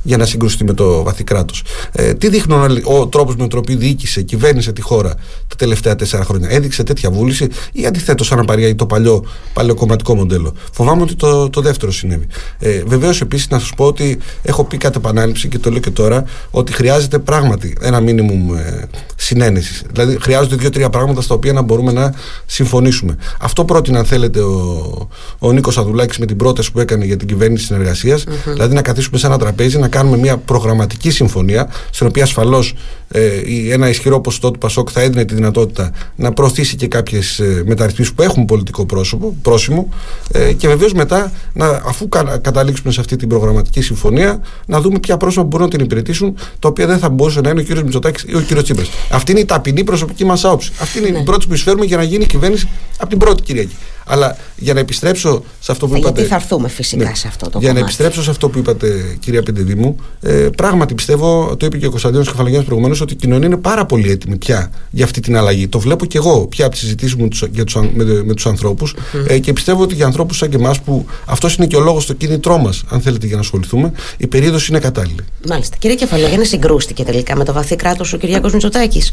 [0.06, 1.62] Για να συγκρουστεί με το βαθύ κράτος.
[1.92, 5.14] Ε, τι δείχνουν ο τρόπος με τον οποίο διοίκησε, κυβέρνησε τη χώρα
[5.48, 10.54] τα τελευταία τέσσερα χρόνια; Έδειξε τέτοια βούληση ή αντιθέτως αναπαρήγαγε το παλιό, παλιό κομματικό μοντέλο;
[10.72, 12.26] Φοβάμαι ότι το, το δεύτερο συνέβη.
[12.58, 15.90] Ε, Βεβαίως επίσης να σας πω ότι έχω πει κατ' επανάληψη και το λέω και
[15.90, 18.84] τώρα ότι χρειάζεται πράγματι ένα μήνυμο ε,
[19.16, 19.82] συνένεσης.
[19.92, 22.14] Δηλαδή χρειάζονται δύο-τρία πράγματα στα οποία να μπορούμε να
[22.46, 23.16] συμφωνήσουμε.
[23.40, 27.28] Αυτό πρότεινε, αν θέλετε, ο, ο Νίκος Αδουλάκης με την πρόταση που έκανε για την
[27.28, 28.52] κυβέρνηση συνεργασίας, mm-hmm.
[28.52, 32.74] δηλαδή να καθίσουμε σε ένα τραπέζι, να κάνουμε μια προγραμματική συμφωνία, στην οποία ασφαλώς
[33.08, 38.14] ε, ένα ισχυρό ποσοστό του Πασόκ θα έδινε τη δυνατότητα να προωθήσει και κάποιες μεταρρυθμίσεις
[38.14, 39.88] που έχουν πολιτικό πρόσωπο, πρόσημο
[40.32, 44.98] ε, και βεβαίως μετά, να, αφού κα, καταλήξουμε σε αυτή την προγραμματική συμφωνία, να δούμε
[44.98, 47.78] ποια πρόσωπα μπορούν να την υπηρετήσουν, τα οποία δεν θα μπορούσε να είναι ο κ.
[47.78, 48.62] Μητσοτάκης ή ο κ.
[48.62, 48.90] Τσίπρας.
[49.10, 50.72] Αυτή είναι η ταπεινή προσωπική μας άποψη.
[50.80, 51.18] Αυτή είναι ναι.
[51.18, 53.76] η πρώτη που εισφέρουμε για να γίνει η κυβέρνηση από την πρώτη Κυριακή.
[54.08, 56.14] Αλλά για να επιστρέψω σε αυτό που ε, είπατε.
[56.14, 59.16] Γιατί θα έρθουμε φυσικά ναι, σε αυτό το Για να επιστρέψω σε αυτό που είπατε,
[59.20, 63.46] κυρία Πεντεδήμου, ε, πράγματι πιστεύω, το είπε και ο Κωνσταντίνος Κεφαλαγιάννη προηγουμένως, ότι η κοινωνία
[63.46, 65.68] είναι πάρα πολύ έτοιμη πια για αυτή την αλλαγή.
[65.68, 68.94] Το βλέπω και εγώ πια από τις συζητήσεις μου για τους, με, με τους ανθρώπους
[69.26, 72.06] ε, και πιστεύω ότι για ανθρώπους σαν και εμάς, που αυτός είναι και ο λόγος,
[72.06, 75.24] το κίνητρό μας, αν θέλετε, για να ασχοληθούμε, η περίοδος είναι κατάλληλη.
[75.48, 75.76] Μάλιστα.
[75.78, 79.12] Κύριε Κεφαλαγιάννη, συγκρούστηκε τελικά με το βαθύ κράτος ο Κυριάκος Μητσοτάκης;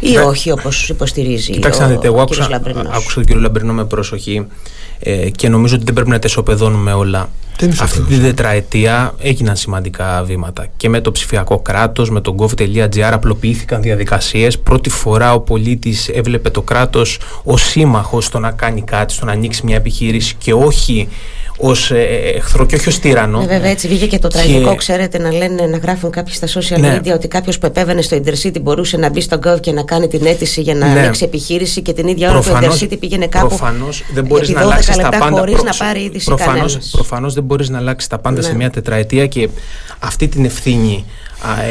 [0.00, 0.20] Ή ναι.
[0.20, 4.07] όχι όπως υποστηρίζει Κοιτάξτε, ο, εγώ ο άκουσα, άκουσα τον κύριο Λαμπρινό με προσοχή
[4.98, 7.28] ε, και νομίζω ότι δεν πρέπει να τα ισοπεδώνουμε όλα.
[7.80, 13.82] Αυτή την τετραετία έγιναν σημαντικά βήματα και με το ψηφιακό κράτος, με το gov.gr απλοποιήθηκαν
[13.82, 14.58] διαδικασίες.
[14.58, 19.32] Πρώτη φορά ο πολίτης έβλεπε το κράτος ως σύμμαχος στο να κάνει κάτι, στο να
[19.32, 21.08] ανοίξει μια επιχείρηση και όχι
[21.58, 23.40] ως ε, ε, εχθρό και όχι ως τύρανο.
[23.40, 26.78] Ε, βέβαια, έτσι βγήκε και το τραγικό, ξέρετε, να λένε, να γράφουν κάποιοι στα social
[26.80, 26.98] ναι.
[26.98, 30.08] media ότι κάποιος που επέβαινε στο Intercity μπορούσε να μπει στο Gov και να κάνει
[30.08, 31.00] την αίτηση για να ναι.
[31.00, 33.46] ανοίξει επιχείρηση και την ίδια ώρα που το Intercity πήγαινε κάπου.
[33.46, 35.38] Προφανώς δεν μπορείς να αλλάξεις τα πάντα.
[35.38, 36.34] Χωρίς να πάρει είδηση
[36.92, 38.56] Προφανώ δεν μπορείς να αλλάξεις τα πάντα σε ναι.
[38.56, 39.48] μια τετραετία και
[39.98, 41.04] αυτή την ευθύνη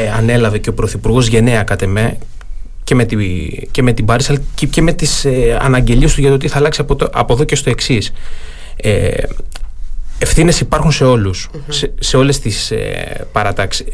[0.04, 2.18] ε, ανέλαβε και ο Πρωθυπουργός γενναία κατ' εμέ
[2.84, 3.16] και με, τη,
[3.70, 6.48] και με την Πάρης αλλά και, και με τις ε, αναγγελίες του για το τι
[6.48, 8.12] θα αλλάξει από, το, από εδώ και στο εξής.
[8.76, 9.10] Ε,
[10.18, 13.86] Ευθύνες υπάρχουν σε όλους, σε, σε όλες τις ε, παρατάξεις.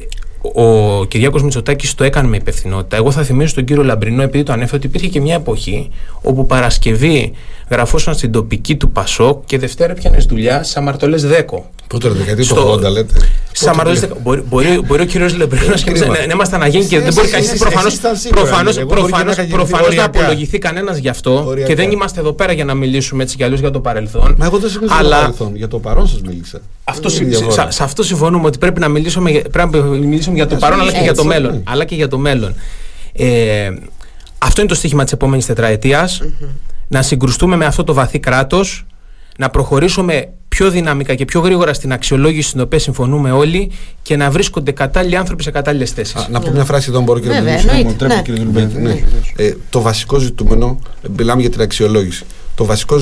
[0.54, 2.96] Ο Κυριάκος Μητσοτάκης το έκανε με υπευθυνότητα.
[2.96, 6.46] Εγώ θα θυμίσω στον κύριο Λαμπρινό, επειδή το ανέφερε, ότι υπήρχε και μια εποχή όπου
[6.46, 7.32] Παρασκευή
[7.70, 11.70] γραφόσαν στην τοπική του Πασόκ και Δευτέρα πιάνε δουλειά σε αμαρτωλές Δέκο.
[11.87, 13.14] Πότε ρε, δεκαετία του 80 λέτε.
[13.53, 14.18] Σε αμαρτωλές Δέκο.
[14.22, 15.74] Μπορεί, μπορεί, μπορεί ο κύριος Λαμπρινό
[16.27, 17.46] να είμαστε αναγέννη και δεν μπορεί κανεί
[18.29, 23.37] προφανώ να απολογηθεί κανένας γι' αυτό και δεν είμαστε εδώ πέρα για να μιλήσουμε έτσι
[23.37, 24.35] κι αλλιώς για το παρελθόν.
[24.38, 25.57] Μα εγώ δεν συμφωνώ για το παρελθόν.
[25.57, 26.61] Για το παρόν σας μίλησα.
[27.70, 29.31] σε αυτό συμφωνούμε ότι πρέπει να μιλήσουμε
[30.35, 31.53] για το παρόν αλλά και για το μέλλον.
[31.53, 31.61] Ναι.
[31.64, 32.55] Αλλά και για το μέλλον.
[33.12, 33.70] Ε,
[34.38, 36.20] αυτό είναι το στίχημα της επόμενης τετραετίας.
[36.94, 38.87] Να συγκρουστούμε με αυτό το βαθύ κράτος,
[39.38, 43.70] να προχωρήσουμε πιο δυναμικά και πιο γρήγορα στην αξιολόγηση στην οποία συμφωνούμε όλοι
[44.02, 46.28] και να βρίσκονται κατάλληλοι άνθρωποι σε κατάλληλες θέσεις.
[46.30, 47.66] Να πω μια φράση εδώ, μπορώ κύριε Μιλούση,
[48.78, 49.00] ναι.
[49.37, 50.78] Ε, το βασικό ζητούμενο,
[51.16, 52.24] μιλάμε για την αξιολόγηση.
[52.54, 53.00] Το βασικό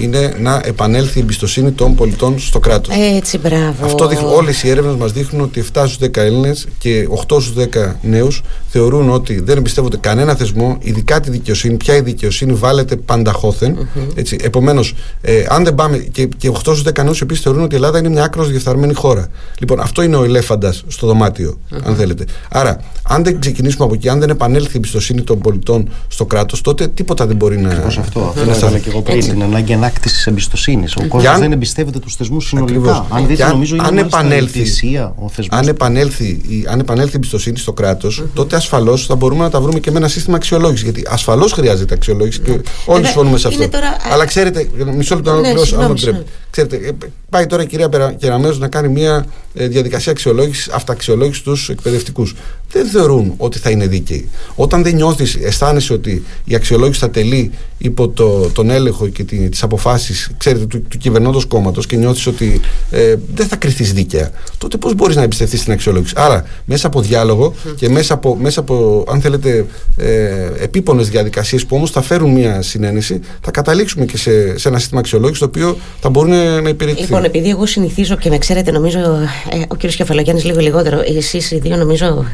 [0.00, 2.94] είναι να επανέλθει η εμπιστοσύνη των πολιτών στο κράτος.
[3.16, 3.84] Έτσι, μπράβο.
[3.84, 7.96] Αυτό όλες οι έρευνες μας δείχνουν ότι 7 στους 10 Έλληνες και 8 στους 10
[8.02, 11.76] νέους θεωρούν ότι δεν εμπιστεύονται κανένα θεσμό, ειδικά τη δικαιοσύνη.
[11.76, 13.88] Πια η δικαιοσύνη βάλετε πανταχώθεν.
[14.14, 14.36] Έτσι.
[14.42, 15.96] Επομένως, ε, αν δεν πάμε.
[15.96, 18.94] και, και 8 στους 10 νέους επίση θεωρούν ότι η Ελλάδα είναι μια άκρος διεφθαρμένη
[18.94, 19.28] χώρα.
[19.58, 22.24] Λοιπόν, αυτό είναι ο ελέφαντας στο δωμάτιο, αν θέλετε.
[22.50, 26.60] Άρα, αν δεν ξεκινήσουμε από εκεί, αν δεν επανέλθει η εμπιστοσύνη των πολιτών στο κράτος,
[26.60, 27.68] τότε τίποτα δεν μπορεί να.
[27.68, 28.34] Ακριβώς αυτό.
[28.74, 29.20] Αυτό και εγώ πριν.
[29.20, 30.96] Την ανάγκη ανάκτησης εμπιστοσύνης.
[30.96, 33.06] Ο κόσμος δεν εμπιστεύεται τους θεσμούς συνολικά.
[33.10, 38.24] Αν δείτε, νομίζω είναι αν επανέλθει, ο αν επανέλθει, αν επανέλθει η εμπιστοσύνη στο κράτος,
[38.34, 40.82] τότε ασφαλώς θα μπορούμε να τα βρούμε και με ένα σύστημα αξιολόγησης.
[40.82, 43.68] Γιατί ασφαλώς χρειάζεται αξιολόγηση και όλοι συμφωνούμε σε αυτό.
[44.12, 46.90] Αλλά ξέρετε, μισό λεπτό να ναι, ολοκληρώσω, αν Ξέρετε, ε,
[47.30, 52.34] πάει τώρα η κυρία Κεραμέζο να κάνει μια ε, διαδικασία αξιολόγησης, αυταξιολόγησης στου εκπαιδευτικούς.
[52.70, 54.28] Δεν θεωρούν ότι θα είναι δίκαιοι.
[54.54, 57.50] Όταν δεν νιώθεις, αισθάνεσαι ότι η αξιολόγηση θα τελεί
[57.82, 60.30] υπό το, τον έλεγχο και τις αποφάσεις
[60.68, 65.16] του, του κυβερνώντος κόμματος και νιώθεις ότι ε, δεν θα κρυθεί δίκαια, τότε πώς μπορείς
[65.16, 66.14] να εμπιστευτείς την αξιολόγηση.
[66.16, 69.66] Άρα, μέσα από διάλογο και μέσα από, μέσα από αν θέλετε,
[69.96, 74.78] ε, επίπονες διαδικασίες που όμως θα φέρουν μια συνένεση, θα καταλήξουμε και σε, σε ένα
[74.78, 76.30] σύστημα αξιολόγησης το οποίο θα μπορούν
[76.62, 77.02] να υπηρετηθεί.
[77.02, 81.02] Λοιπόν, επειδή εγώ συνηθίζω και με ξέρετε, νομίζω ε, ο κύριος Κεφαλογιάννης λίγο λιγότερο.
[81.16, 82.24] Εσείς οι δύο, νομίζω,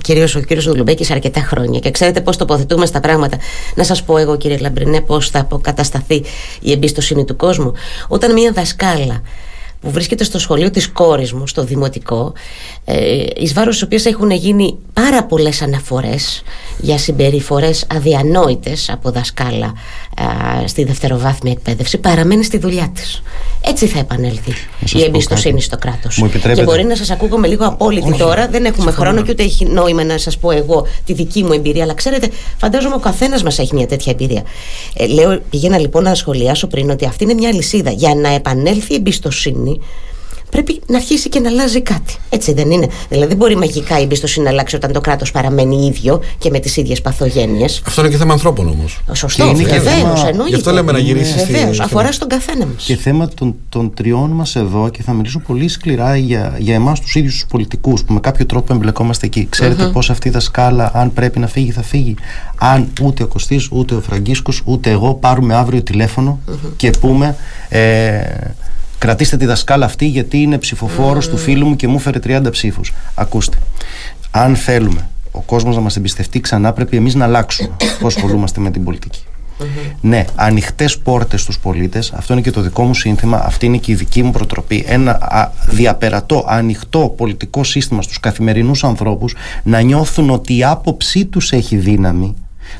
[0.00, 1.80] κυρίως ο κύριος Δουλουμπέκη, αρκετά χρόνια.
[1.80, 3.36] Και ξέρετε πώς τοποθετούμε στα πράγματα.
[3.74, 6.24] Να σας πω εγώ, κύριε Λαμπρινέ, πώς θα αποκατασταθεί
[6.60, 7.72] η εμπιστοσύνη του κόσμου.
[8.08, 9.22] Όταν μία δασκάλα
[9.80, 12.32] που βρίσκεται στο σχολείο της κόρης μου, στο δημοτικό,
[12.81, 12.81] ε,
[13.36, 16.42] εις βάρος της οποίας έχουν γίνει πάρα πολλές αναφορές
[16.78, 19.72] για συμπεριφορές αδιανόητες από δασκάλα
[20.66, 23.22] στη δευτεροβάθμια εκπαίδευση, παραμένει στη δουλειά της.
[23.60, 24.52] Έτσι θα επανέλθει
[24.94, 26.24] η εμπιστοσύνη στο κράτος.
[26.54, 30.04] Και μπορεί να σας ακούγομαι λίγο απόλυτη τώρα, δεν έχουμε χρόνο και ούτε έχει νόημα
[30.04, 33.74] να σας πω εγώ τη δική μου εμπειρία, αλλά ξέρετε, φαντάζομαι ο καθένας μας έχει
[33.74, 34.42] μια τέτοια εμπειρία.
[34.94, 37.90] Ε, λέω, πήγαινα λοιπόν να σχολιάσω πριν ότι αυτή είναι μια λυσίδα.
[37.90, 39.80] Για να επανέλθει η εμπιστοσύνη,
[40.52, 42.16] πρέπει να αρχίσει και να αλλάζει κάτι.
[42.28, 42.88] Έτσι δεν είναι.
[43.08, 46.58] Δηλαδή δεν μπορεί μαγικά η εμπιστοσύνη να αλλάξει όταν το κράτος παραμένει ίδιο και με
[46.58, 47.82] τις ίδιες παθογένειες.
[47.86, 49.00] Αυτό είναι και θέμα ανθρώπων όμως.
[49.12, 50.24] Σωστό, βεβαίως.
[50.48, 51.34] Γι' αυτό λέμε να γυρίσει.
[51.34, 52.84] Βεβαίως, αφορά στον καθένα μας.
[52.84, 57.00] Και θέμα των, των τριών μας εδώ, και θα μιλήσω πολύ σκληρά για, για εμάς
[57.00, 59.46] τους ίδιους τους πολιτικούς, που με κάποιο τρόπο εμπλεκόμαστε εκεί.
[59.50, 59.92] Ξέρετε uh-huh.
[59.92, 62.14] πώς αυτή η δασκάλα, αν πρέπει να φύγει, θα φύγει.
[62.58, 66.70] Αν ούτε ο Κωστής, ούτε ο Φραγκίσκος, ούτε εγώ πάρουμε αύριο τηλέφωνο uh-huh.
[66.76, 67.36] και πούμε.
[67.68, 68.20] Ε,
[69.02, 72.92] Κρατήστε τη δασκάλα αυτή γιατί είναι ψηφοφόρος του φίλου μου και μου έφερε 30 ψήφους.
[73.14, 73.56] Ακούστε.
[74.30, 78.70] Αν θέλουμε ο κόσμος να μας εμπιστευτεί ξανά, πρέπει εμείς να αλλάξουμε πώς ασχολούμαστε με
[78.70, 79.22] την πολιτική.
[80.00, 83.92] Ναι, ανοιχτές πόρτες στους πολίτες, αυτό είναι και το δικό μου σύνθημα, αυτή είναι και
[83.92, 84.84] η δική μου προτροπή.
[84.86, 85.18] Ένα
[85.68, 92.34] διαπερατό, ανοιχτό πολιτικό σύστημα στους καθημερινούς ανθρώπους να νιώθουν ότι η άποψή τους έχει δύναμη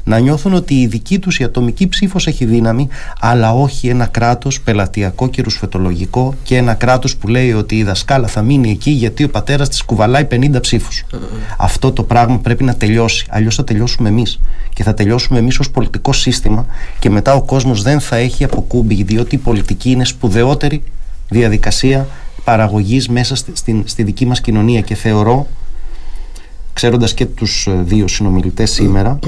[0.04, 2.88] να νιώθουν ότι η δική τους η ατομική ψήφος έχει δύναμη
[3.20, 8.26] αλλά όχι ένα κράτος πελατειακό και ρουσφετολογικό και ένα κράτος που λέει ότι η δασκάλα
[8.26, 11.04] θα μείνει εκεί γιατί ο πατέρας της κουβαλάει 50 ψήφους.
[11.58, 13.26] Αυτό το πράγμα πρέπει να τελειώσει.
[13.30, 14.40] Αλλιώς θα τελειώσουμε εμείς
[14.74, 16.66] και θα τελειώσουμε εμείς ως πολιτικό σύστημα
[16.98, 20.82] και μετά ο κόσμος δεν θα έχει αποκούμπη διότι η πολιτική είναι σπουδαιότερη
[21.28, 22.06] διαδικασία
[22.44, 25.46] παραγωγής μέσα στη, στη δική μας κοινωνία και θεωρώ
[26.72, 29.18] ξέροντας και τους ε, δύο συνομιλητές σήμερα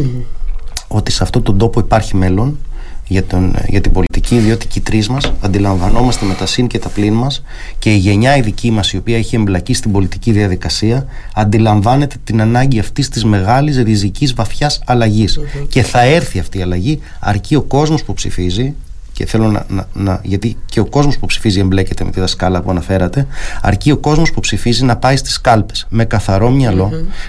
[0.88, 2.58] ότι σε αυτόν τον τόπο υπάρχει μέλλον
[3.06, 6.78] για, τον, για την πολιτική, διότι και οι τρει μας αντιλαμβανόμαστε με τα συν και
[6.78, 7.42] τα πλήν μας
[7.78, 12.40] και η γενιά η δική μας, η οποία έχει εμπλακεί στην πολιτική διαδικασία, αντιλαμβάνεται την
[12.40, 15.38] ανάγκη αυτής της μεγάλης ριζικής βαθιάς αλλαγής.
[15.68, 18.74] Και θα έρθει αυτή η αλλαγή, αρκεί ο κόσμος που ψηφίζει
[19.14, 22.62] και θέλω να, να, να, γιατί και ο κόσμος που ψηφίζει εμπλέκεται με τη δασκάλα
[22.62, 23.26] που αναφέρατε,
[23.62, 26.50] αρκεί ο κόσμος που ψηφίζει να πάει στις κάλπες με καθαρό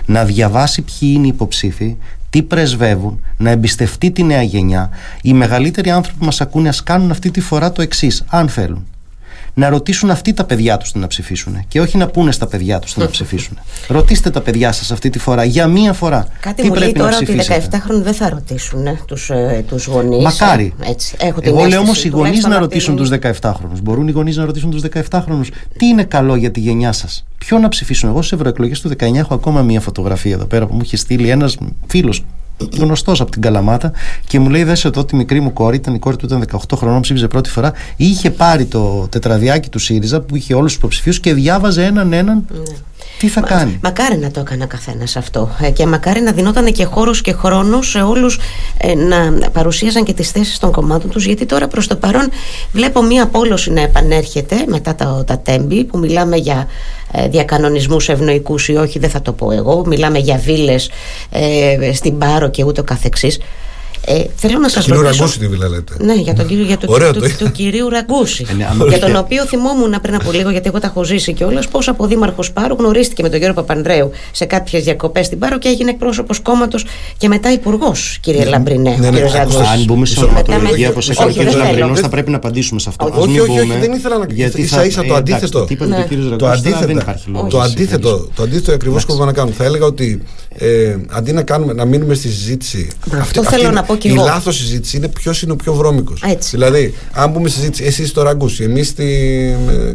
[0.05, 1.97] να διαβάσει ποιοι είναι οι υποψήφοι,
[2.29, 4.89] τι πρεσβεύουν, να εμπιστευτεί τη νέα γενιά.
[5.21, 8.87] Οι μεγαλύτεροι άνθρωποι που μας ακούνε, ας κάνουν αυτή τη φορά το εξής, αν θέλουν
[9.57, 12.97] να ρωτήσουν αυτοί τα παιδιά τους να ψηφίσουν και όχι να πούνε στα παιδιά τους
[12.97, 13.57] να ψηφίσουν.
[13.87, 16.27] Ρωτήστε τα παιδιά σας αυτή τη φορά, για μία φορά.
[16.39, 17.51] Κάτι τι μου λέει τώρα ότι οι 17
[17.83, 19.31] χρόνοι δεν θα ρωτήσουν ε, τους
[19.67, 20.23] τους γονείς.
[20.23, 20.73] Μακάρι.
[20.83, 23.73] Έτσι, έχω την Εγώ λέω όμως οι γονείς να ρωτήσουν τους 17 χρόνου.
[23.83, 25.41] Μπορούν οι γονείς να ρωτήσουν τους 17 χρόνου.
[25.77, 29.15] Τι είναι καλό για τη γενιά σας; Ποιο να ψηφίσουν; Εγώ στι ευρωεκλογές του 19
[29.15, 32.25] έχω ακόμα μία φωτογραφία εδώ πέρα που μου είχε στείλει ένας φίλος
[32.77, 33.91] γνωστός από την Καλαμάτα
[34.27, 36.77] και μου λέει: Δες εδώ τη μικρή μου κόρη, ήταν η κόρη του ήταν 18
[36.77, 37.73] χρονών, ψήφιζε πρώτη φορά.
[37.95, 42.45] Είχε πάρει το τετραδιάκι του ΣΥΡΙΖΑ που είχε όλους τους υποψηφίους και διάβαζε έναν έναν.
[42.51, 42.59] Ναι.
[43.19, 45.49] Τι θα κάνει; Μακάρι να το έκανε καθένας αυτό.
[45.61, 48.39] Ε, και μακάρι να δινόταν και χώρος και χρόνος σε όλους
[48.77, 51.25] ε, να παρουσίαζαν και τις θέσεις των κομμάτων τους.
[51.25, 52.29] Γιατί τώρα προς το παρόν
[52.71, 56.67] βλέπω μία απόλωση να επανέρχεται μετά τα, τα τέμπη που μιλάμε για
[57.11, 59.83] ε, διακανονισμούς ευνοϊκούς ή όχι, δεν θα το πω εγώ.
[59.85, 60.89] Μιλάμε για βίλες
[61.29, 63.39] ε, στην Πάρο και ούτω καθεξής.
[64.07, 65.07] Ε, θέλω να σας ρωτήσω.
[65.07, 65.93] Ραγκούση τη βίλα λέτε.
[65.99, 68.45] Ναι, για τον κύριο, για το, Ωραίο, του, του, του, κυρίου Ραγκούση.
[68.49, 71.67] Ε, ναι, για τον οποίο θυμόμουν πριν από λίγο, γιατί εγώ τα έχω ζήσει κιόλας,
[71.67, 75.67] πώ από δήμαρχος Πάρου γνωρίστηκε με τον κύριο Παπανδρέου σε κάποιες διακοπές στην Πάρο και
[75.67, 76.85] έγινε εκπρόσωπος κόμματος
[77.17, 78.95] και μετά υπουργός, κύριε ναι, Λαμπρινέ.
[78.99, 79.29] Ναι, ναι, ναι,
[79.73, 83.21] αν μπούμε σε ονοματολογία, όπως έκανε ο κύριος Λαμπρινός, θα πρέπει να απαντήσουμε σε αυτό.
[83.21, 85.67] Όχι, όχι, όχι, δεν ήθελα να γιατί σα ίσα το αντίθετο.
[86.37, 87.47] Το αντίθετο.
[87.49, 89.55] Το αντίθετο, το αντίθετο ακριβώς σκοπό να κάνουμε.
[89.55, 90.23] Θα έλεγα ότι
[90.57, 92.87] ε, αντί να, κάνουμε, να μείνουμε στη συζήτηση.
[93.19, 94.23] Αυτό θέλω να πω και εγώ.
[94.23, 96.23] Η λάθος συζήτηση είναι ποιος είναι ο πιο βρώμικος.
[96.51, 99.05] Δηλαδή, αν πούμε συζήτηση, εσύ στο ραγκούσι, εμείς στη.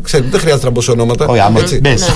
[0.02, 1.26] Ξέρετε, δεν χρειάζεται να πω σε ονόματα.
[1.26, 1.80] Όχι, άμα έτσι.
[1.80, 2.02] Μπες.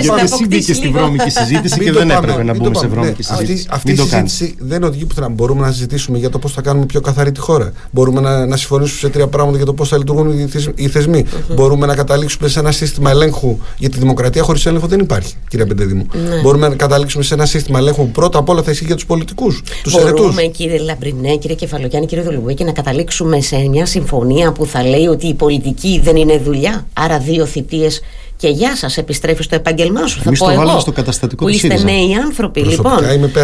[0.00, 3.66] Γιατί εσύ μπήκες στη βρώμικη συζήτηση και δεν έπρεπε να μπούμε σε βρώμικη ναι, συζήτηση.
[3.70, 5.28] Αυτή η συζήτηση δεν οδηγεί πουθενά.
[5.28, 7.72] Μπορούμε να συζητήσουμε για το πώς θα κάνουμε πιο καθαρή τη χώρα.
[7.90, 11.24] Μπορούμε να συμφωνήσουμε σε τρία πράγματα για το πώς θα λειτουργούν οι θεσμοί.
[11.54, 13.58] Μπορούμε να καταλήξουμε σε ένα σύστημα ελέγχου.
[13.78, 16.06] Γιατί τη δημοκρατία χωρίς έλεγχο δεν υπάρχει, κύριε Πεντεδίμου.
[16.28, 16.39] Ναι.
[16.42, 19.06] Μπορούμε να καταλήξουμε σε ένα σύστημα ελέγχου που πρώτα απ' όλα θα ισχύει για τους
[19.06, 19.62] πολιτικούς.
[19.82, 20.22] Τους αιρετούς.
[20.22, 25.06] Μπορούμε, κύριε Λαμπρινέ, κύριε Κεφαλογιάννη, κύριε Δολουμπέκη, να καταλήξουμε σε μια συμφωνία που θα λέει
[25.06, 26.86] ότι η πολιτική δεν είναι δουλειά.
[26.92, 28.00] Άρα δύο θητείες
[28.40, 30.22] και γεια σας, επιστρέφει στο επάγγελμά σου.
[30.26, 30.80] Εμείς θα πω εγώ.
[30.80, 32.98] Στο καταστατικό που είστε νέοι άνθρωποι, λοιπόν.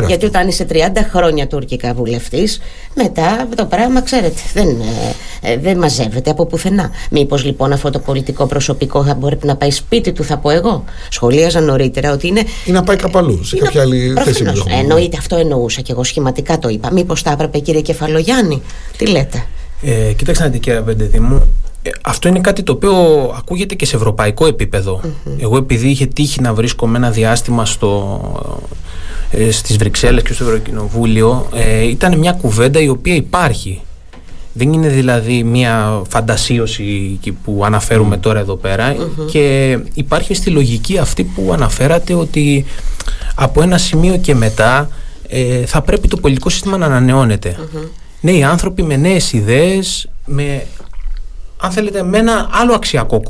[0.07, 0.77] Γιατί όταν είσαι 30
[1.11, 2.61] χρόνια τουρκικά βουλευτής,
[2.95, 6.91] μετά το πράγμα, ξέρετε, δεν, ε, ε, δεν μαζεύεται από πουθενά.
[7.11, 10.85] Μήπως λοιπόν αυτό το πολιτικό προσωπικό θα μπορεί να πάει σπίτι του, θα πω εγώ.
[11.09, 12.43] Σχολίαζα νωρίτερα ότι είναι.
[12.65, 14.45] ή να πάει κάπου αλλού, σε κάποια άλλη θέση.
[14.81, 16.93] Εννοείται, αυτό εννοούσα και εγώ σχηματικά το είπα.
[16.93, 18.63] Μήπως θα έπρεπε, κύριε Κεφαλογιάννη,
[18.97, 19.47] τι λέτε;
[19.83, 21.47] Ε, κοιτάξτε να δει, κύριε Πεντεδήμου, ε,
[22.03, 22.95] αυτό είναι κάτι το οποίο
[23.37, 24.47] ακούγεται και σε ευρωπαϊκό
[25.39, 28.21] Εγώ επειδή είχε τύχει να βρίσκομαι ένα διάστημα στο,
[29.31, 33.81] ε, στις Βρυξέλλες και στο Ευρωκοινοβούλιο ε, ήταν μια κουβέντα η οποία υπάρχει.
[34.53, 38.57] Δεν είναι δηλαδή μια φαντασίωση που αναφέρουμε τώρα εδώ
[39.31, 42.65] και υπάρχει στη λογική αυτή που αναφέρατε ότι
[43.35, 44.89] από ένα σημείο και μετά
[45.29, 47.57] ε, θα πρέπει το πολιτικό σύστημα να ανανεώνεται.
[48.21, 50.67] Νέοι άνθρωποι με νέες ιδέες, με
[51.57, 53.21] αν θέλετε, με ένα άλλο αξιακό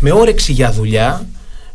[0.00, 1.26] με όρεξη για δουλειά,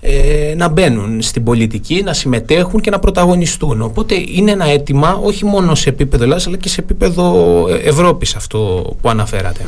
[0.05, 3.81] ε, να μπαίνουν στην πολιτική, να συμμετέχουν και να πρωταγωνιστούν.
[3.81, 8.57] Οπότε είναι ένα αίτημα όχι μόνο σε επίπεδο Ελλάδας αλλά και σε επίπεδο Ευρώπης αυτό
[9.01, 9.67] που αναφερατε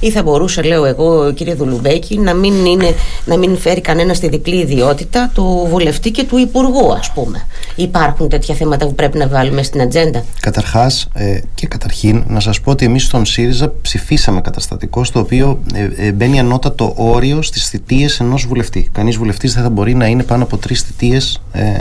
[0.00, 4.28] Ή θα μπορούσε, λέω εγώ, κύριε Δουλουμπέκη, να μην, είναι, να μην φέρει κανένα στη
[4.28, 7.46] διπλή ιδιότητα του βουλευτή και του υπουργού, ας πούμε.
[7.74, 10.24] Υπάρχουν τέτοια θέματα που πρέπει να βάλουμε στην ατζέντα.
[10.40, 15.62] Καταρχάς ε, και καταρχήν, να σας πω ότι εμείς στον ΣΥΡΙΖΑ ψηφίσαμε καταστατικό στο οποίο
[15.74, 18.88] ε, ε, μπαίνει ανώτατο όριο στις θητείες ενός βουλευτή.
[18.92, 21.74] Κανείς βουλευτής δεν θα μπορεί να είναι πάνω από τρεις θητείες ε, ε,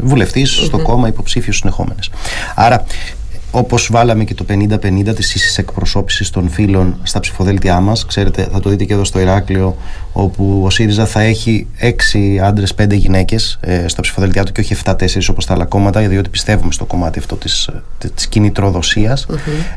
[0.00, 2.10] βουλευτής στο κόμμα υποψήφιος συνεχόμενες.
[2.54, 2.84] Άρα,
[3.50, 8.60] όπως βάλαμε και το 50-50 της ίσης εκπροσώπησης των φίλων στα ψηφοδέλτια μας, ξέρετε, θα
[8.60, 9.76] το δείτε και εδώ στο Ηράκλειο,
[10.12, 14.76] όπου ο ΣΥΡΙΖΑ θα έχει 6 άντρες, 5 γυναίκες ε, στα ψηφοδέλτια του και όχι
[14.84, 14.94] 7-4
[15.30, 17.70] όπως τα άλλα κόμματα, διότι πιστεύουμε στο κομμάτι αυτό της
[18.14, 19.26] της κινητροδοσίας.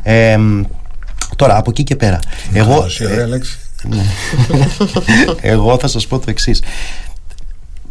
[0.02, 0.38] Ε,
[1.36, 2.18] τώρα, από εκεί και πέρα.
[2.52, 3.38] Εγώ, ναι.
[5.40, 6.62] Εγώ θα σας πω το εξής.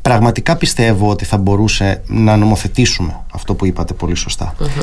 [0.01, 4.15] Πραγματικά πιστεύω ότι θα μπορούσε να νομοθετήσουμε αυτό που είπατε πολύ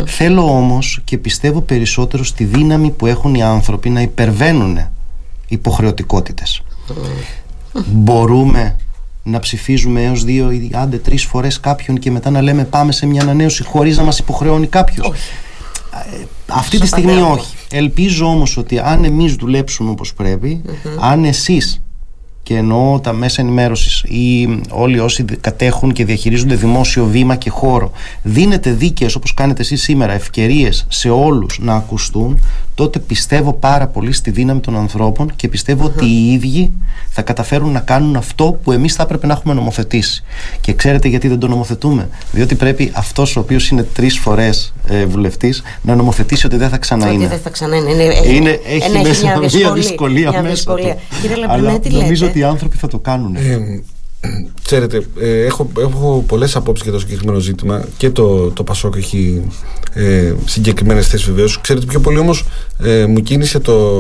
[0.07, 4.79] Θέλω όμως και πιστεύω περισσότερο στη δύναμη που έχουν οι άνθρωποι να υπερβαίνουν
[5.49, 6.63] υποχρεωτικότητες.
[7.87, 8.77] Μπορούμε
[9.23, 13.07] να ψηφίζουμε έως δύο ή άντε τρεις φορές κάποιον και μετά να λέμε πάμε σε
[13.07, 15.07] μια ανανέωση χωρίς να μας υποχρεώνει κάποιος.
[15.07, 15.13] Ε,
[16.47, 17.57] αυτή τη στιγμή όχι.
[17.71, 20.63] Ελπίζω όμως ότι αν εμείς δουλέψουμε όπως πρεπει
[21.01, 21.83] αν εσείς
[22.43, 27.91] και εννοώ τα μέσα ενημέρωσης ή όλοι όσοι κατέχουν και διαχειρίζονται δημόσιο βήμα και χώρο,
[28.23, 32.41] δίνετε δίκαιε όπως κάνετε εσείς σήμερα ευκαιρίες σε όλους να ακουστούν,
[32.81, 36.73] τότε πιστεύω πάρα πολύ στη δύναμη των ανθρώπων και πιστεύω ότι οι ίδιοι
[37.09, 40.25] θα καταφέρουν να κάνουν αυτό που εμείς θα έπρεπε να έχουμε νομοθετήσει.
[40.61, 45.05] Και ξέρετε γιατί δεν το νομοθετούμε; Διότι πρέπει αυτός ο οποίος είναι τρεις φορές ε,
[45.07, 47.27] βουλευτής να νομοθετήσει ότι δεν θα ξανά είναι.
[47.27, 47.91] δεν θα ξανά είναι.
[47.91, 50.55] είναι, είναι έχει, μέσα μια δυσκολία, δυσκολία μια μέσα.
[50.55, 50.97] Δυσκολία.
[51.21, 53.37] Κύριε Αλλά νομίζω ότι οι άνθρωποι θα το κάνουν.
[53.37, 53.81] Ε,
[54.65, 59.43] Ξέρετε, ε, έχω, έχω πολλές απόψεις για το συγκεκριμένο ζήτημα και το, το Πασόκ έχει
[59.93, 61.61] ε, συγκεκριμένες θέσεις βεβαίως.
[61.61, 62.45] Ξέρετε, πιο πολύ όμως
[62.79, 63.99] ε, μου κίνησε το,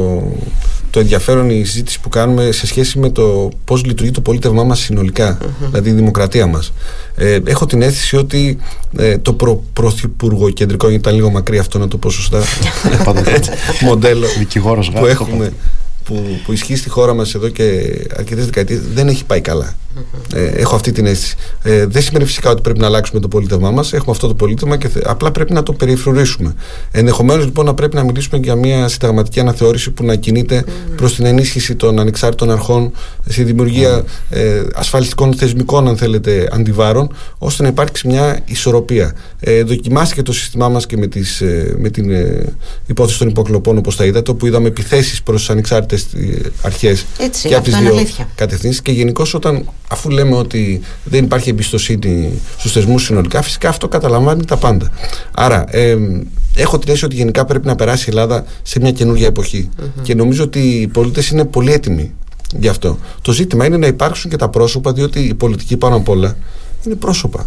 [0.91, 4.79] το ενδιαφέρον η συζήτηση που κάνουμε σε σχέση με το πώς λειτουργεί το πολίτευμά μας
[4.79, 6.73] συνολικα δηλαδή η δημοκρατία μας.
[7.15, 8.59] Ε, έχω την αίσθηση ότι
[8.97, 12.43] ε, το προ, πρωθυπουργό κεντρικό, ήταν λίγο μακρύ αυτό να το πω σωστά,
[13.81, 14.27] μοντέλο
[14.95, 15.53] που έχουμε
[16.05, 17.65] που, που ισχύει στη χώρα μας εδώ και
[18.17, 19.75] αρκετές δεκαετίες δεν έχει πάει καλά.
[20.35, 21.37] Ε, έχω αυτή την αίσθηση.
[21.63, 23.93] Ε, δεν σημαίνει φυσικά ότι πρέπει να αλλάξουμε το πολίτευμά μας.
[23.93, 26.55] Έχουμε αυτό το πολίτευμα και απλά πρέπει να το περιφρουρήσουμε.
[26.91, 30.65] Ενδεχομένως λοιπόν να πρέπει να μιλήσουμε για μια συνταγματική αναθεώρηση που να κινείται
[30.97, 32.93] προς την ενίσχυση των ανεξάρτητων αρχών,
[33.29, 39.15] στη δημιουργία ε, ασφαλιστικών θεσμικών, αν θέλετε, αντιβάρων, ώστε να υπάρξει μια ισορροπία.
[39.41, 42.45] Ε, δοκιμάστηκε το σύστημά μας και με, τις, ε, με την ε,
[42.87, 46.03] υπόθεση των υποκλοπών, όπως τα είδατε, όπου είδαμε επιθέσεις προς τι ανεξάρτητε
[46.63, 47.05] αρχές
[47.43, 48.83] και από τις δύο κατευθύνσεις.
[48.83, 54.45] Και γενικώς όταν αφού λέμε ότι δεν υπάρχει εμπιστοσύνη στους θεσμούς συνολικά, φυσικά αυτό καταλαμβάνει
[54.45, 54.91] τα πάντα.
[55.35, 55.97] Άρα, ε,
[56.55, 59.33] έχω την αίσθηση ότι γενικά πρέπει να περάσει η Ελλάδα σε μια καινούργια
[60.03, 62.15] Και νομίζω ότι οι πολίτες είναι πολύ έτοιμοι
[62.59, 62.99] γι' αυτό.
[63.23, 66.37] Το ζήτημα είναι να υπάρξουν και τα πρόσωπα, διότι η πολιτική πάνω απ' όλα
[66.87, 67.47] είναι πρόσωπα.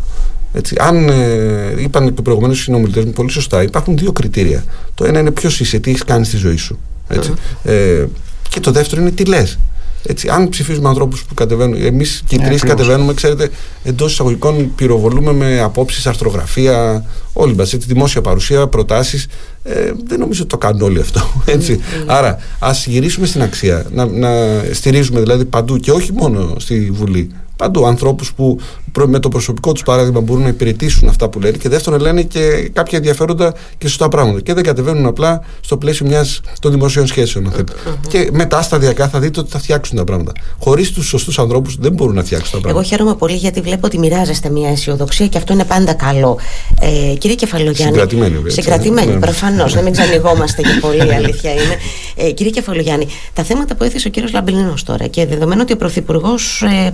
[0.54, 4.64] Έτσι, αν ε, είπαν και προηγουμένως οι συνομιλητές μου πολύ σωστά, υπάρχουν δύο κριτήρια.
[4.94, 6.80] Το ένα είναι ποιος είσαι, τι έχεις κάνει στη ζωή σου.
[7.08, 7.34] Έτσι.
[7.64, 8.06] Ε,
[8.50, 9.60] και το δεύτερο είναι τι λες
[10.06, 13.50] έτσι, αν ψηφίζουμε ανθρώπους που κατεβαίνουν, εμείς και οι τρεις κατεβαίνουμε, ξέρετε,
[13.84, 17.76] εντός εισαγωγικών πυροβολούμε με απόψεις, αρθρογραφία, όλοι μας.
[17.76, 19.28] Δημόσια παρουσία, προτάσεις.
[19.64, 21.22] Ε, δεν νομίζω ότι το κάνουν όλοι αυτό.
[21.46, 21.80] Έτσι.
[22.06, 23.86] Άρα, ας γυρίσουμε στην αξία.
[23.92, 24.30] Να, να
[24.72, 28.60] στηρίζουμε δηλαδή παντού και όχι μόνο στη Βουλή παντού ανθρώπους που
[29.08, 32.70] με το προσωπικό τους παράδειγμα μπορούν να υπηρετήσουν αυτά που λένε και δεύτερον λένε και
[32.74, 34.42] κάποια ενδιαφέροντα και σωστά πράγματα.
[34.42, 36.26] Και δεν κατεβαίνουν απλά στο πλαίσιο μια
[36.60, 37.66] των δημοσίων σχέσεων, αν
[38.08, 40.32] Και μετά σταδιακά θα δείτε ότι θα φτιάξουν τα πράγματα.
[40.60, 42.80] Χωρίς τους σωστούς ανθρώπους δεν μπορούν να φτιάξουν τα πράγματα.
[42.80, 46.40] Εγώ χαίρομαι πολύ γιατί βλέπω ότι μοιράζεστε μια αισιοδοξία και αυτό είναι πάντα καλό.
[46.80, 47.94] Ε, κύριε Κεφαλογιάννη.
[47.94, 48.52] Συγκρατημένη, βέβαια.
[48.52, 49.20] Συγκρατημένη, ναι, ναι.
[49.20, 49.74] προφανώς.
[49.74, 51.78] να μην ξανηγόμαστε και πολύ, αλήθεια είναι.
[52.16, 55.78] Ε, κύριε Κεφαλογιάννη, τα θέματα που έθεσε ο κύριος Λαμπρινό τώρα και δεδομένου ότι ο
[55.78, 56.92] Πρωθυπουργός ε,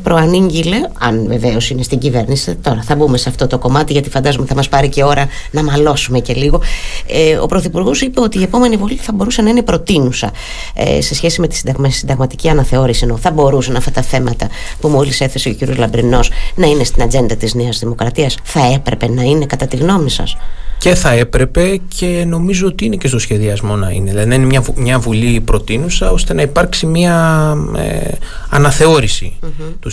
[0.50, 4.46] προανήγγειλε, αν βεβαίως είναι στην κυβέρνηση, τώρα θα μπούμε σε αυτό το κομμάτι γιατί φαντάζομαι
[4.46, 6.62] θα μας πάρει και ώρα να μαλώσουμε και λίγο.
[7.08, 10.32] Ε, ο Πρωθυπουργός είπε ότι η επόμενη βολή θα μπορούσε να είναι προτείνουσα
[10.74, 13.04] ε, σε σχέση με τη συνταγματική αναθεώρηση.
[13.04, 14.48] Ενώ θα μπορούσαν αυτά τα θέματα
[14.80, 15.78] που μόλις έθεσε ο κ.
[15.78, 18.38] Λαμπρινός να είναι στην ατζέντα της Νέας Δημοκρατίας.
[18.44, 20.38] Θα έπρεπε να είναι κατά τη γνώμη σας;
[20.78, 24.10] Και θα έπρεπε και νομίζω ότι είναι και στο σχεδιασμό να είναι.
[24.10, 28.12] Δηλαδή να είναι μια, μια βουλή προτείνουσα ώστε να υπάρξει μια ε,
[28.50, 29.40] αναθεώρηση
[29.80, 29.90] του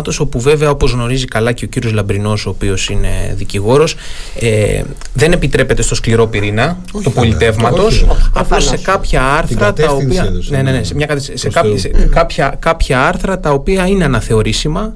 [0.00, 3.96] συντάγματος όπου βέβαια όπως γνωρίζει καλά και ο κύριος Λαμπρινός ο οποίος είναι δικηγόρος
[4.38, 4.82] ε,
[5.14, 10.70] δεν επιτρέπεται στο σκληρό πυρήνα του πολιτεύματος απλώς σε κάποια άρθρα τα οποία, ναι, ναι,
[10.70, 14.92] ναι, σε, μια, σε, κάποια, σε κάποια, κάποια άρθρα τα οποία είναι αναθεωρήσιμα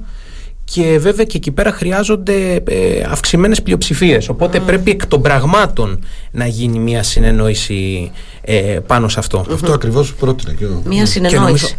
[0.65, 6.45] και βέβαια και εκεί πέρα χρειάζονται ε, αυξημένες πλειοψηφίες οπότε πρέπει εκ των πραγμάτων να
[6.45, 9.45] γίνει μια συνεννόηση ε, πάνω σε αυτό.
[9.51, 10.81] Αυτό ακριβώς πρότεινα και εγώ.
[10.85, 11.75] Μια συνεννόηση.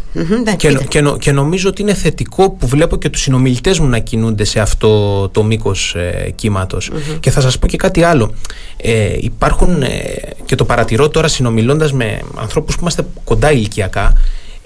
[0.56, 3.98] Και, νομίζω, και, και, νομίζω ότι είναι θετικό που βλέπω και τους συνομιλητές μου να
[3.98, 8.34] κινούνται σε αυτό το μήκος ε, κυματος Και θα σας πω και κάτι άλλο.
[8.76, 9.88] Ε, υπάρχουν ε,
[10.44, 14.12] και το παρατηρώ τώρα συνομιλώντας με ανθρώπους που είμαστε κοντά ηλικιακά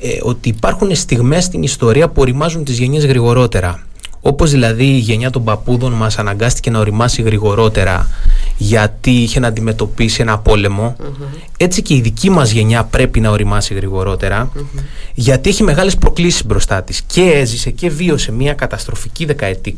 [0.01, 3.85] ε, ότι υπάρχουν στιγμές στην ιστορία που οριμάζουν τις γενιές γρηγορότερα.
[4.23, 8.09] Όπως δηλαδή η γενιά των παππούδων μας αναγκάστηκε να οριμάσει γρηγορότερα
[8.57, 10.43] γιατί είχε να αντιμετωπίσει ένα
[11.57, 13.75] έτσι και η δική μας γενιά πρέπει να οριμάσει
[15.15, 19.75] γιατί έχει μεγάλες προκλήσεις μπροστά της και έζησε και βίωσε μια καταστροφική δεκαετή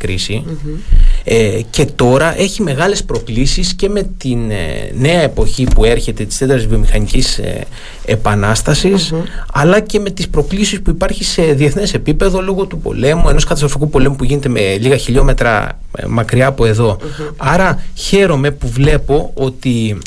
[1.24, 6.38] ε, και τώρα έχει μεγάλες προκλήσεις και με την ε, νέα εποχή που έρχεται της
[6.38, 7.66] τέταρτης βιομηχανικής ε,
[8.05, 9.14] επαναστασης
[9.52, 13.88] αλλά και με τις προκλήσεις που υπάρχει σε διεθνές επίπεδο λόγω του πολέμου, ενός καταστροφικού
[13.88, 16.66] πολέμου που γίνεται με λίγα χιλιόμετρα ε, μακριά από
[17.37, 19.99] Άρα χαίρομαι που βλέπω ότι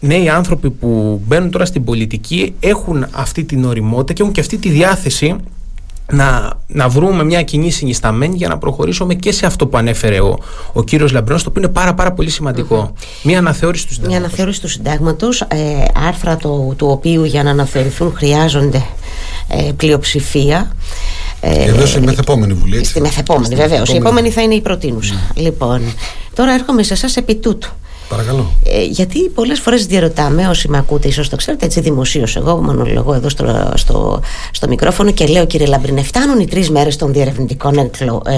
[0.00, 4.58] νέοι άνθρωποι που μπαίνουν τώρα στην πολιτική έχουν αυτή την οριμότητα και έχουν και αυτή
[4.58, 5.36] τη διάθεση
[6.12, 10.38] να, να βρούμε μια κοινή συνισταμένη για να προχωρήσουμε και σε αυτό που ανέφερε ο,
[10.72, 12.30] ο κύριος Λαμπρός το οποίο είναι πάρα πάρα πολύ
[13.22, 14.18] Μια αναθεώρηση του συντάγματος.
[14.18, 15.46] Μια αναθεώρηση του συντάγματος, ε,
[16.06, 18.82] άρθρα το, του οποίου για να αναθεωρηθούν χρειάζονται
[19.48, 20.72] ε, πλειοψηφία.
[21.33, 21.33] Ε,
[21.66, 22.76] Βεβαίω η μεθεπόμενη Βουλή.
[22.76, 22.90] Έτσι.
[22.90, 23.92] Στη μεθεπόμενη, βεβαίως.
[23.92, 25.14] Η επόμενη θα είναι η προτείνουσα.
[25.14, 25.36] Mm.
[25.36, 25.80] Λοιπόν,
[26.34, 27.68] τώρα έρχομαι σε εσάς επί τούτου.
[28.08, 28.52] Παρακαλώ.
[28.64, 33.14] Ε, γιατί πολλές φορές διαρωτάμε, όσοι με ακούτε, ίσως το ξέρετε έτσι δημοσίως, εγώ μονολογώ
[33.14, 34.20] εδώ στο, στο,
[34.50, 37.90] στο μικρόφωνο και λέω, κύριε Λαμπρινέ, φτάνουν οι τρεις μέρες των διερευνητικών ε,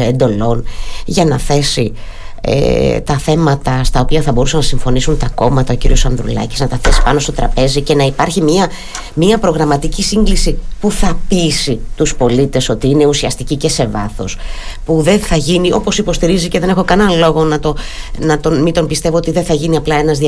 [0.06, 0.64] εντολών
[1.04, 1.92] για να θέσει
[2.40, 6.68] ε, τα θέματα στα οποία θα μπορούσαν να συμφωνήσουν τα κόμματα, ο κύριος Ανδρουλάκης να
[6.68, 8.70] τα θέσει πάνω στο τραπέζι και να υπάρχει μια,
[9.14, 14.36] μια προγραμματική σύγκλιση που θα πείσει τους πολίτες ότι είναι ουσιαστική και σε βάθος
[14.84, 17.76] που δεν θα γίνει όπως υποστηρίζει και δεν έχω κανένα λόγο να, το,
[18.18, 20.18] να τον, μην τον πιστεύω ότι δεν θα γίνει απλά ένας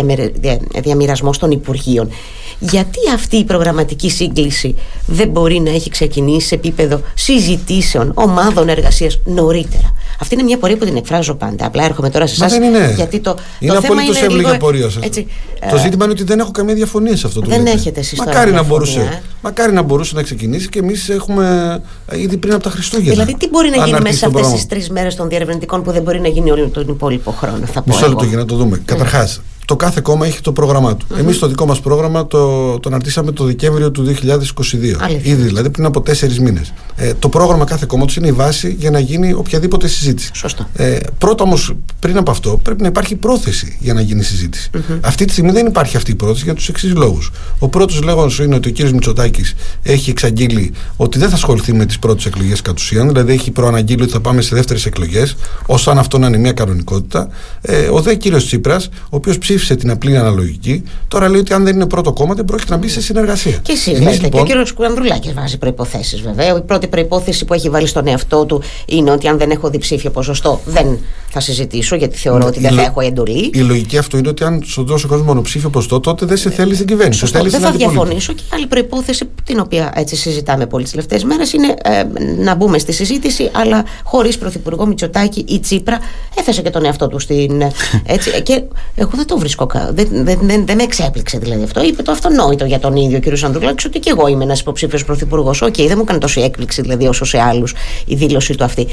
[0.83, 2.11] διαμοιρασμός των Υπουργείων
[2.59, 4.75] γιατί αυτή η προγραμματική σύγκληση
[5.07, 10.77] δεν μπορεί να έχει ξεκινήσει σε επίπεδο συζητήσεων, ομάδων εργασίας νωρίτερα; Αυτή είναι μια πορεία
[10.77, 11.67] που την εκφράζω πάντα.
[11.67, 12.95] Απλά έρχομαι τώρα σε εσάς.
[12.95, 15.01] Γιατί το, είναι το απολύτως εύλογη η πορεία σα.
[15.01, 18.19] Το ε, ζήτημα είναι ότι δεν έχω καμία διαφωνία σε αυτό το Δεν έχετε εσείς
[18.19, 19.01] Μακάρι να μπορούσε.
[19.01, 19.23] Ε.
[19.43, 23.13] Μακάρι να μπορούσε να ξεκινήσει και εμείς έχουμε ε, ήδη πριν από τα Χριστούγεννα.
[23.13, 26.03] Δηλαδή, τι μπορεί να γίνει μέσα σε αυτές τις τρεις μέρες των διερευνητικών που δεν
[26.03, 27.67] μπορεί να γίνει όλο τον υπόλοιπο χρόνο.
[27.67, 28.83] Θα πω Μισό λεπτό για να το δούμε.
[28.85, 31.07] Καταρχάς, το κάθε κόμμα έχει το πρόγραμμά του.
[31.07, 31.19] Mm-hmm.
[31.19, 35.15] Εμείς το δικό μας πρόγραμμα το, το αναρτήσαμε το Δεκέμβριο του 2022.
[35.23, 36.73] Ήδη δηλαδή πριν από τέσσερις μήνες.
[36.97, 40.31] Ε, το πρόγραμμα κάθε κόμματο είναι η βάση για να γίνει οποιαδήποτε συζήτηση.
[40.35, 40.67] Σωστό.
[40.73, 44.71] Ε, πρώτα όμως, πριν από αυτό, πρέπει να υπάρχει πρόθεση για να γίνει συζήτηση.
[44.75, 44.99] Mm-hmm.
[45.01, 47.31] Αυτή τη στιγμή δεν υπάρχει αυτή η πρόθεση για τους εξής λόγους.
[47.59, 48.91] Ο πρώτος λέγοντα είναι ότι ο κ.
[48.91, 53.51] Μητσοτάκης έχει εξαγγείλει ότι δεν θα ασχοληθεί με τις πρώτες εκλογές κατ' ουσίαν, δηλαδή έχει
[53.51, 57.29] προαναγγείλει ότι θα πάμε σε δεύτερες εκλογές, ως αν αυτό να είναι μια κανονικότητα.
[57.61, 58.37] Ε, ο δε κ.
[58.37, 62.13] Τσίπρας, ο οποίος ψήφισε ψήφισε την απλή αναλογική, τώρα λέει ότι αν δεν είναι πρώτο
[62.13, 63.59] κόμμα δεν πρόκειται να μπει σε συνεργασία.
[63.63, 64.11] Και εσεί λέτε.
[64.11, 64.31] Λοιπόν...
[64.31, 66.57] Και ο κύριος Κουανδρουλάκη βάζει προποθέσει βέβαια.
[66.57, 70.11] Η πρώτη προπόθεση που έχει βάλει στον εαυτό του είναι ότι αν δεν έχω διψήφιο
[70.11, 70.99] ποσοστό δεν
[71.31, 73.51] θα συζητήσω γιατί θεωρώ ότι δεν θα έχω εντολή.
[73.55, 76.51] Η λογική αυτό είναι ότι αν σου δώσει ο κόσμος μονοψήφιο ποσοστό, τότε δεν σε
[76.51, 77.19] θέλει στην κυβέρνηση.
[77.19, 78.33] Σωστό, δεν θα διαφωνήσω.
[78.33, 82.03] Και άλλη προπόθεση, την οποία έτσι συζητάμε πολύ τις τελευταίες μέρες, είναι ε,
[82.43, 85.99] να μπούμε στη συζήτηση, αλλά χωρίς πρωθυπουργό Μητσοτάκη ή Τσίπρα.
[86.39, 87.63] Έθεσε και τον εαυτό του στην.
[88.07, 88.63] Έτσι, και
[88.95, 89.67] εγώ δεν το βρίσκω βρίσκω.
[89.91, 91.85] Δεν, δεν, δεν, δεν με εξέπληξε δηλαδή αυτό.
[91.85, 95.63] Είπε το αυτονόητο για τον ίδιο κύριο Ανδρουλάκη ότι και εγώ είμαι ένας υποψήφιος πρωθυπουργός.
[95.63, 97.75] OK, okay, δεν μου έκανε τόσο έκπληξη δηλαδή όσο σε άλλους
[98.07, 98.87] η δήλωσή του αυτή.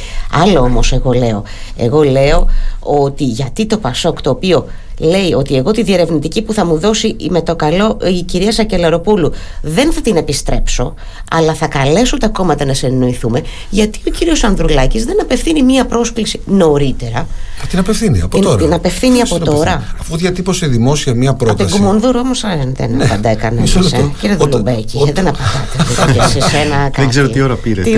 [0.44, 1.44] Άλλο όμως εγώ λέω.
[1.78, 2.48] Εγώ λέω
[2.80, 4.66] ότι γιατί το Πασόκ το οποίο
[5.00, 9.32] λέει ότι εγώ τη διερευνητική που θα μου δώσει με το καλό η κυρία Σακελαροπούλου
[9.62, 10.94] δεν θα την επιστρέψω,
[11.32, 16.40] αλλά θα καλέσω τα κόμματα να συνεννοηθούμε, γιατί ο κύριος Ανδρουλάκης δεν απευθύνει μία πρόσκληση
[16.46, 17.28] νωρίτερα.
[17.58, 18.58] Θα την απευθύνει από τώρα.
[18.58, 19.96] Την απευθύνει από τώρα.
[20.00, 21.62] Αφού διατύπωσε δημόσια μία πρόταση.
[21.62, 22.44] Από την Κουμονδούρο όμως
[22.74, 23.04] δεν ναι.
[23.04, 23.76] απαντάει κανένας.
[23.76, 24.12] Ε.
[24.20, 26.90] Κύριε Δουλουμπέκη, γιατί δεν απαντάτε.
[26.96, 27.82] Δεν ξέρω τι ώρα πήρε.
[27.82, 27.98] Εκεί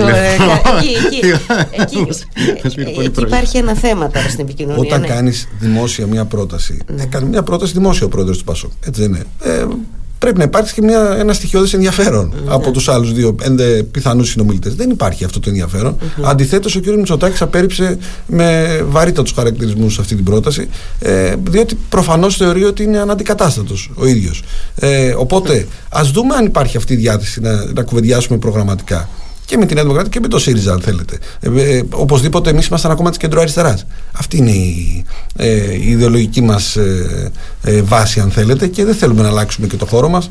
[3.26, 4.82] υπάρχει ένα θέμα τώρα στην επικοινωνία.
[4.82, 5.06] Όταν ναι.
[5.06, 7.02] κάνεις δημόσια μία πρόταση ναι.
[7.02, 8.70] έκανε μια πρόταση δημόσια ο πρόεδρος του Πασόκ.
[8.86, 9.24] Έτσι δεν είναι.
[9.42, 9.66] Ε,
[10.18, 12.52] πρέπει να υπάρξει και μια, ένα στοιχειώδης ενδιαφέρον ναι.
[12.52, 14.74] από τους άλλους δύο πέντε πιθανούς συνομιλητές.
[14.74, 15.96] Δεν υπάρχει αυτό το ενδιαφέρον.
[16.00, 16.22] Mm-hmm.
[16.24, 16.86] Αντιθέτως, ο κ.
[16.86, 20.68] Μητσοτάκης απέρριψε με βαρύτατους χαρακτηρισμούς αυτή την πρόταση,
[20.98, 24.42] ε, διότι προφανώς θεωρεί ότι είναι αναντικατάστατος ο ίδιος.
[24.74, 29.08] Ε, οπότε, ας δούμε αν υπάρχει αυτή η διάθεση να, να κουβεντιάσουμε προγραμματικά
[29.48, 31.18] και με την Νέα Δημοκρατία και με το ΣΥΡΙΖΑ, αν θέλετε.
[31.40, 33.86] Ε, ε, οπωσδήποτε εμείς ήμασταν ακόμα της κεντροαριστεράς.
[34.12, 35.04] Αυτή είναι η,
[35.36, 37.30] ε, η ιδεολογική μας ε,
[37.62, 40.30] ε, βάση, αν θέλετε, και δεν θέλουμε να αλλάξουμε και το χώρο μας.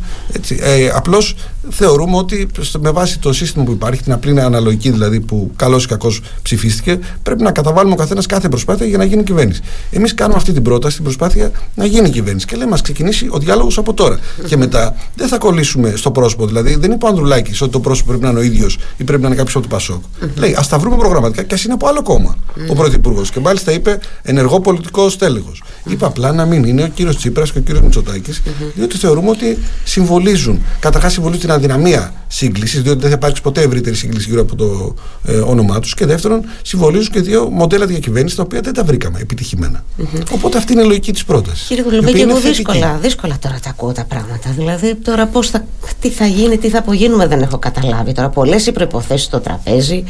[0.59, 1.35] Ε, Απλώς
[1.69, 2.47] θεωρούμε ότι
[2.79, 6.99] με βάση το σύστημα που υπάρχει, την απλή αναλογική δηλαδή που καλός ή κακός ψηφίστηκε,
[7.23, 9.61] πρέπει να καταβάλουμε ο καθένας κάθε προσπάθεια για να γίνει κυβέρνηση.
[9.91, 12.45] Εμείς κάνουμε αυτή την πρόταση, την προσπάθεια να γίνει κυβέρνηση.
[12.45, 14.19] Και λέμε, ας ξεκινήσει ο διάλογος από τώρα.
[14.47, 16.45] Και μετά δεν θα κολλήσουμε στο πρόσωπο.
[16.45, 19.21] Δηλαδή, δεν είπε ο Ανδρουλάκης ότι το πρόσωπο πρέπει να είναι ο ίδιος ή πρέπει
[19.21, 20.03] να είναι κάποιος από το Πασόκ.
[20.35, 22.37] Λέει, ας τα βρούμε προγραμματικά και ας είναι από άλλο κόμμα
[22.69, 23.31] ο Πρωθυπουργός.
[23.31, 25.63] Και μάλιστα είπε ενεργό πολιτικός στέλεχος.
[25.87, 28.41] Είπε απλά να μην είναι ο κύριος Τσίπρας και ο κύριος Μητσοτάκης,
[28.75, 30.61] διότι θεωρούμε ότι συμβολίζουν.
[30.79, 34.93] Καταρχάς συμβολίζουν την αδυναμία σύγκλησης, διότι δεν θα υπάρξει ποτέ ευρύτερη σύγκληση γύρω από το
[35.25, 35.93] ε, όνομά τους.
[35.93, 39.83] Και δεύτερον, συμβολίζουν και δύο μοντέλα διακυβέρνησης τα οποία δεν τα βρήκαμε επιτυχημένα.
[40.31, 41.67] Οπότε αυτή είναι η λογική της πρότασης.
[41.67, 44.49] Κύριε Δουλουμπέκη, εγώ δύσκολα, δύσκολα τώρα τα ακούω τα πράγματα.
[44.57, 45.65] Δηλαδή, τώρα πώς θα,
[45.99, 48.11] τι θα γίνει, τι θα απογίνουμε, δεν έχω καταλάβει.
[48.11, 50.03] Τώρα, πολλές οι προποθέσει στο τραπέζι.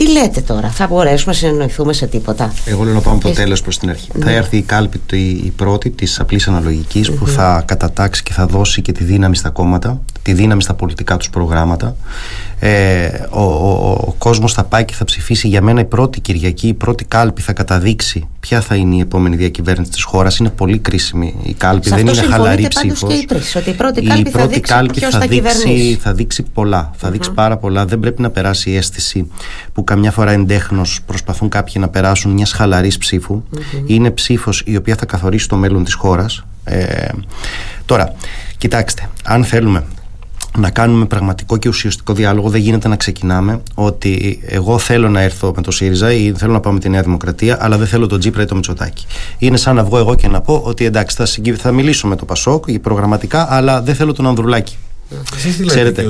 [0.00, 3.34] Τι λέτε τώρα, θα μπορέσουμε να συνεννοηθούμε σε τίποτα; Εγώ λέω να πάμε από το
[3.34, 4.10] τέλο προς την αρχή.
[4.14, 4.24] Ναι.
[4.24, 6.48] Θα έρθει η κάλπη η πρώτη της απλής
[7.18, 11.16] που θα κατατάξει και θα δώσει και τη δύναμη στα κόμματα, τη δύναμη στα πολιτικά
[11.16, 11.96] τους προγράμματα.
[12.62, 15.48] Ε, ο, ο, ο κόσμος θα πάει και θα ψηφίσει.
[15.48, 19.36] Για μένα η πρώτη Κυριακή, η πρώτη κάλπη θα καταδείξει ποια θα είναι η επόμενη
[19.36, 20.36] διακυβέρνηση της χώρας.
[20.36, 23.14] Είναι πολύ κρίσιμη η κάλπη, σε δεν είναι χαλαρή ψήφος.
[23.66, 26.90] Η πρώτη κάλπη, η πρώτη θα, δείξει θα, δείξει, θα δείξει πολλά.
[26.96, 27.84] Θα δείξει πάρα πολλά.
[27.84, 29.30] Δεν πρέπει να περάσει η αίσθηση
[29.72, 33.42] που καμιά φορά εντέχνω προσπαθούν κάποιοι να περάσουν μιας χαλαρής ψήφου.
[33.86, 36.44] Είναι ψήφος η οποία θα καθορίσει το μέλλον της χώρας.
[36.64, 37.08] Ε,
[37.84, 38.14] τώρα,
[38.58, 39.84] κοιτάξτε, αν θέλουμε
[40.58, 42.48] να κάνουμε πραγματικό και ουσιαστικό διάλογο.
[42.48, 46.60] Δεν γίνεται να ξεκινάμε ότι εγώ θέλω να έρθω με το ΣΥΡΙΖΑ ή θέλω να
[46.60, 49.06] πάω με τη Νέα Δημοκρατία, αλλά δεν θέλω τον Τζίπρα ή το Μητσοτάκι.
[49.38, 51.26] Είναι σαν να βγω εγώ και να πω ότι εντάξει, θα,
[51.56, 54.76] θα μιλήσω με το Πασόκ προγραμματικά, αλλά δεν θέλω τον Ανδρουλάκη.
[55.66, 56.04] Ξέρετε,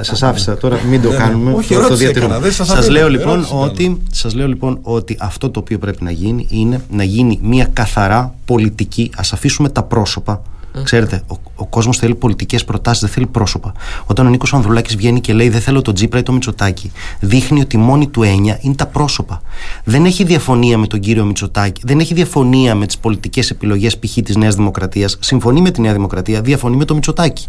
[0.00, 1.22] σας άφησα τώρα, μην το ναι, ναι.
[1.22, 1.52] κάνουμε.
[1.52, 2.50] Όχι, το διατηρούμε.
[2.50, 6.80] Σας λέω, λοιπόν ότι, σας λέω λοιπόν ότι αυτό το οποίο πρέπει να γίνει είναι
[6.90, 9.10] να γίνει μια καθαρά πολιτική.
[9.16, 10.42] Α αφήσουμε τα πρόσωπα
[10.82, 13.72] Ξέρετε, ο, ο κόσμος θέλει πολιτικές προτάσεις, δεν θέλει πρόσωπα.
[14.06, 17.60] Όταν ο Νίκος Ανδρουλάκης βγαίνει και λέει Δεν θέλω τον Τζίπρα ή το Μητσοτάκη, δείχνει
[17.60, 19.42] ότι μόνη του έννοια είναι τα πρόσωπα.
[19.84, 24.12] Δεν έχει διαφωνία με τον κύριο Μητσοτάκη, δεν έχει διαφωνία με τις πολιτικές επιλογές π.χ.
[24.24, 25.16] της Νέας Δημοκρατίας.
[25.20, 27.46] Συμφωνεί με τη Νέα Δημοκρατία, διαφωνεί με το Μητσοτάκη.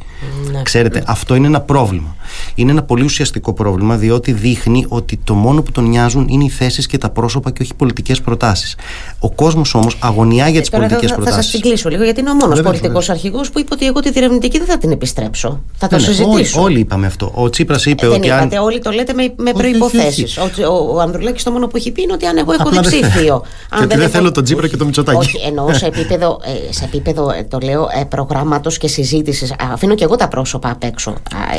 [0.52, 0.62] Ναι.
[0.62, 2.16] Ξέρετε, αυτό είναι ένα πρόβλημα.
[2.56, 6.50] Είναι ένα πολύ ουσιαστικό πρόβλημα, διότι δείχνει ότι το μόνο που τον νοιάζουν είναι οι
[6.50, 8.76] θέσεις και τα πρόσωπα και όχι πολιτικές προτάσεις.
[9.20, 11.36] Ο κόσμος όμως αγωνιά για τις πολιτικές προτάσει.
[11.36, 14.12] Θα σας κλείσω λίγο, γιατί είναι ο μόνος πολιτικός αρχηγό που είπε ότι εγώ τη
[14.12, 15.62] διερευνητική δεν θα την επιστρέψω.
[15.78, 16.62] Θα το ναι, ναι συζητήσω.
[16.62, 17.32] Όλοι, όλοι είπαμε αυτό.
[17.36, 18.28] Ο Τσίπρας είπε ε, ότι.
[18.28, 20.26] Δεν είπατε, όλοι το λέτε με, με προποθέσει.
[20.40, 23.44] Ο, ο, ο Ανδρουλάκης το μόνο που έχει πει είναι ότι αν εγώ έχω διψήφιο.
[23.70, 25.18] αν δεν, δεν θέλω τον Τσίπρα και τον Μητσοτάκη.
[25.18, 26.40] Όχι, εννοώ σε επίπεδο,
[26.70, 29.54] ε, σε επίπεδο ε, το λέω, ε, προγράμματος και συζήτησης.
[29.72, 31.14] Αφήνω και εγώ τα πρόσωπα απ' έξω.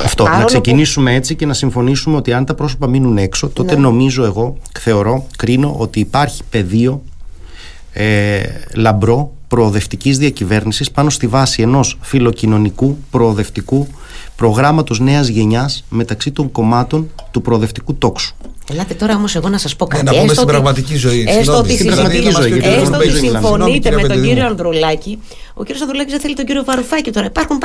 [0.05, 0.25] Αυτό.
[0.25, 3.81] Να ξεκινήσουμε έτσι και να συμφωνήσουμε ότι αν τα πρόσωπα μείνουν έξω, τότε ναι.
[3.81, 7.03] νομίζω εγώ, θεωρώ, κρίνω ότι υπάρχει πεδίο
[7.93, 8.43] ε,
[8.75, 13.87] λαμπρό προοδευτικής διακυβέρνησης πάνω στη βάση ενός φιλοκοινωνικού προοδευτικού
[14.37, 18.35] προγράμματος νέας γενιάς μεταξύ των κομμάτων του προοδευτικού τόξου.
[18.71, 20.05] Ελάτε τώρα όμως εγώ να σας πω κάτι.
[20.05, 21.25] Ναι, να πούμε στην πραγματική ζωή.
[21.29, 25.19] Έστω ότι, συμφωνείτε με τον κύριο Ανδρουλάκη.
[25.55, 27.27] Ο κύριος Ανδρουλάκης δεν θέλει τον κύριο Βαρουφάκη τώρα.
[27.27, 27.59] Υπάρχουν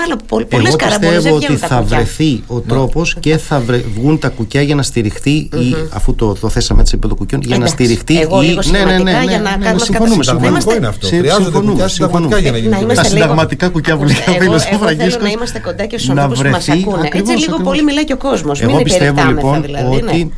[0.50, 1.16] πολλές καραμπόλε.
[1.16, 3.64] Εγώ πιστεύω ότι θα βρεθεί ο τρόπος και θα
[3.96, 5.50] βγουν τα κουκιά για να στηριχτεί,
[5.94, 8.20] αφού το θέσαμε έτσι επί των κουκιών, για να στηριχτεί.
[8.20, 10.24] Εγώ λίγο ναι, ναι, ναι, για να κάνουμε Συμφωνούμε.
[10.24, 11.08] Συνταγματικό είναι αυτό.
[11.08, 12.94] Χρειάζονται κουκιά συνταγματικά για να γίνει.
[12.96, 16.50] Τα συνταγματικά κουκιά που λέει ο φίλος Θέλω να είμαστε κοντά και στου ανθρώπου που
[16.50, 17.10] μας ακούνε.
[17.14, 18.62] Έτσι λίγο πολύ μιλάει και ο κόσμος.
[18.62, 20.34] Εγώ πιστεύω λοιπόν δηλαδή, ότι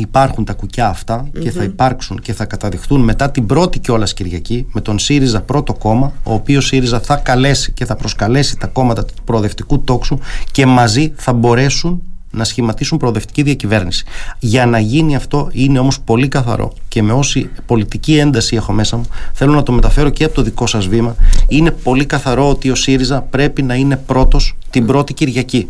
[0.00, 4.66] υπάρχουν τα κουκιά αυτά και θα υπάρξουν και θα καταδειχθούν μετά την πρώτη κιόλας Κυριακή
[4.72, 9.04] με τον ΣΥΡΙΖΑ πρώτο κόμμα, ο οποίος ΣΥΡΙΖΑ θα καλέσει και θα προσκαλέσει τα κόμματα
[9.04, 10.18] του προοδευτικού τόξου
[10.50, 14.04] και μαζί θα μπορέσουν να σχηματίσουν προοδευτική διακυβέρνηση.
[14.38, 18.96] Για να γίνει αυτό είναι όμως πολύ καθαρό και με όση πολιτική ένταση έχω μέσα
[18.96, 21.16] μου θέλω να το μεταφέρω και από το δικό σας βήμα
[21.48, 25.68] είναι πολύ καθαρό ότι ο ΣΥΡΙΖΑ πρέπει να είναι πρώτος την πρώτη Κυριακή.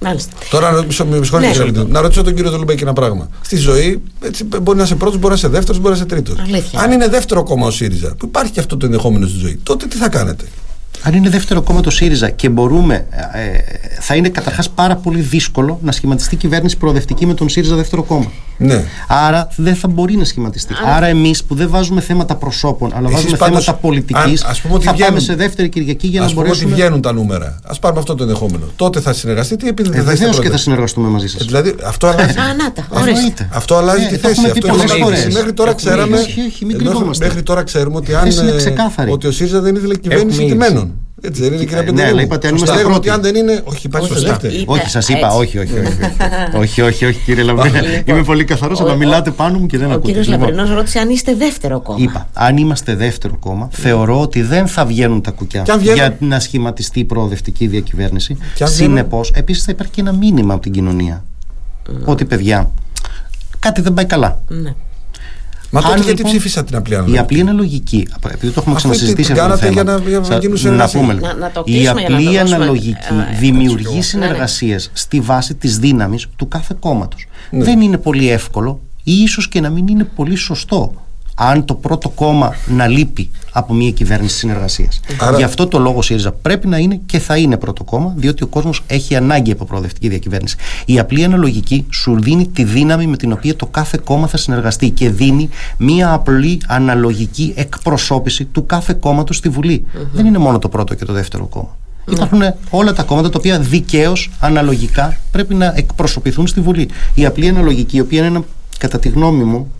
[0.00, 0.32] Μάλιστα.
[0.50, 0.72] Τώρα
[1.04, 1.82] με ναι.
[1.88, 3.28] να ρωτήσω τον κύριο Τολουμπέκη ένα πράγμα.
[3.40, 6.36] Στη ζωή έτσι, μπορεί να είσαι πρώτος, μπορεί να είσαι δεύτερος, μπορεί να είσαι τρίτος.
[6.74, 9.86] Αν είναι δεύτερο κόμμα ο ΣΥΡΙΖΑ, που υπάρχει και αυτό το ενδεχόμενο στη ζωή, τότε
[9.86, 10.44] τι θα κάνετε;
[11.06, 13.58] Αν είναι δεύτερο κόμμα το ΣΥΡΙΖΑ και μπορούμε, ε,
[14.00, 18.30] θα είναι καταρχάς πάρα πολύ δύσκολο να σχηματιστεί κυβέρνηση προοδευτική με τον ΣΥΡΙΖΑ δεύτερο κόμμα.
[18.56, 18.84] Ναι.
[19.08, 20.74] Άρα δεν θα μπορεί να σχηματιστεί.
[20.84, 25.20] Άρα, Άρα εμείς που δεν βάζουμε θέματα προσώπων, αλλά βάζουμε θέματα πολιτικής, θα βγαίνουν, πάμε
[25.20, 26.50] σε δεύτερη Κυριακή για να μπορέσουμε.
[26.50, 27.58] Α πούμε ότι βγαίνουν τα νούμερα.
[27.64, 28.64] Α πάρουμε αυτό το ενδεχόμενο.
[28.76, 31.40] Τότε θα συνεργαστείτε ή επειδή δεν ε, θα και θα συνεργαστούμε μαζί σας.
[31.40, 32.34] Ε, δηλαδή αυτό αλλάζει.
[33.50, 34.40] αυτό αλλάζει τη θέση.
[35.32, 36.18] Μέχρι τώρα ξέραμε.
[37.18, 38.00] Μέχρι τώρα ξέρουμε
[39.10, 40.93] ότι ο ΣΥΡΙΖΑ δεν ήθελε κυβέρνηση τιμένων.
[41.26, 41.96] Έτσι δεν είναι, κύριε Πεντέλη.
[41.96, 42.96] Ναι, αλλά είπατε αν είμαστε πρώτοι.
[42.96, 43.60] ότι αν δεν είναι.
[43.64, 44.40] Όχι, υπάρχει σωστά.
[44.66, 45.72] Όχι, σας είπα, όχι, όχι.
[46.58, 47.78] Όχι, όχι, όχι, κύριε Λαμπρινό.
[48.04, 50.10] Είμαι πολύ καθαρός, αλλά μιλάτε πάνω μου και δεν ακούτε.
[50.10, 51.98] Ο κύριο Λαμπρινός ρώτησε αν είστε δεύτερο κόμμα.
[52.00, 55.64] Είπα, αν είμαστε δεύτερο κόμμα, θεωρώ ότι δεν θα βγαίνουν τα κουκιά
[55.94, 58.36] για να σχηματιστεί η προοδευτική διακυβέρνηση.
[58.62, 61.24] Συνεπώς, επίσης θα υπάρχει και ένα μήνυμα από την κοινωνία.
[62.04, 62.70] Ότι παιδιά,
[63.58, 64.42] κάτι δεν πάει καλά.
[65.74, 65.80] Ναι.
[65.80, 69.32] Μα τότε γιατί λοιπόν, ψήφισα την απλή αναλογική; Η απλή αναλογική, επειδή το έχουμε ξανασυζητήσει
[69.32, 69.72] αυτό το θέμα.
[69.72, 72.96] Για να, για να, γίνουν να πούμε, να, να η απλή αναλογική
[73.32, 77.26] ε, δημιουργεί συνεργασίες στη βάση της δύναμης του κάθε κόμματος.
[77.50, 77.64] Ναι.
[77.64, 80.94] Δεν είναι πολύ εύκολο ή ίσως και να μην είναι πολύ σωστό
[81.34, 85.00] αν το πρώτο κόμμα να λείπει από μια κυβέρνηση συνεργασίας.
[85.20, 85.36] Άρα...
[85.36, 88.46] Γι' αυτό το λόγο ΣΥΡΙΖΑ πρέπει να είναι και θα είναι πρώτο κόμμα, διότι ο
[88.46, 90.56] κόσμος έχει ανάγκη από προοδευτική διακυβέρνηση.
[90.84, 94.90] Η απλή αναλογική σου δίνει τη δύναμη με την οποία το κάθε κόμμα θα συνεργαστεί
[94.90, 99.84] και δίνει μια απλή αναλογική εκπροσώπηση του κάθε κόμματος στη Βουλή.
[100.12, 101.76] Δεν είναι μόνο το πρώτο και το δεύτερο κόμμα.
[102.06, 102.14] Ναι.
[102.14, 106.88] Υπάρχουν όλα τα κόμματα τα οποία δικαίως, αναλογικά πρέπει να εκπροσωπηθούν στη Βουλή.
[107.14, 108.44] Η απλή αναλογική, η οποία είναι ένα,
[108.78, 109.70] κατά τη γνώμη μου,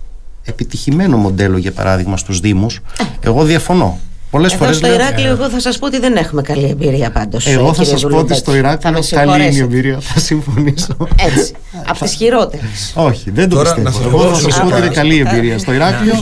[0.44, 3.04] επιτυχημένο μοντέλο για παράδειγμα στους Δήμους ε.
[3.20, 3.98] εγώ διαφωνώ
[4.34, 4.76] Πολλές φορές.
[4.76, 7.46] Στο Ηράκλειο, εγώ θα σας πω ότι δεν έχουμε καλή εμπειρία πάντως.
[7.46, 9.98] Εγώ θα σας πω ότι στο Ηράκλειο καλή είναι η εμπειρία.
[10.00, 10.96] Θα συμφωνήσω.
[11.16, 11.52] Έτσι.
[11.88, 12.92] Από τις χειρότερες.
[12.94, 14.08] Όχι, δεν το πιστεύω.
[14.08, 15.58] Εγώ θα σας πω ότι είναι καλή εμπειρία.
[15.58, 16.12] Στο Ηράκλειο.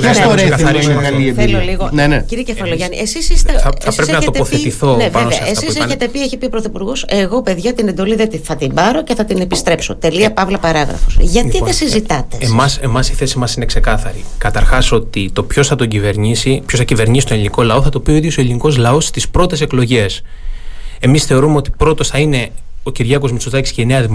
[0.00, 1.88] Και στο Ρέθινο είναι καλή εμπειρία.
[1.90, 2.24] Ναι, ναι.
[2.26, 3.52] Κύριε Κεφαλογιάννη, εσείς είστε.
[3.78, 4.96] Θα πρέπει να τοποθετηθώ.
[4.96, 5.48] Ναι, βέβαια.
[5.48, 9.02] Εσείς έχετε πει, έχει πει ο Πρωθυπουργός, εγώ παιδιά την εντολή δεν θα την πάρω
[9.02, 9.96] και θα την επιστρέψω.
[9.96, 11.16] Τελεία παύλα παράγραφος.
[11.20, 12.38] Γιατί λοιπόν, δεν συζητάτε.
[12.80, 14.24] Εμά η θέση μας είναι ξεκάθαρη.
[14.38, 18.00] Καταρχάς ότι το ποιος θα τον κυβερνήσει, ποιος θα κυβερνήσει το ελληνικό λαό θα το
[18.00, 20.22] πει ο ίδιος ο ελληνικός λαός στις πρώτες εκλογές.
[21.00, 22.50] Εμείς θεωρούμε ότι πρώτος θα είναι
[22.82, 24.06] ο Κυριάκος Μητσοτάκης και η Νέα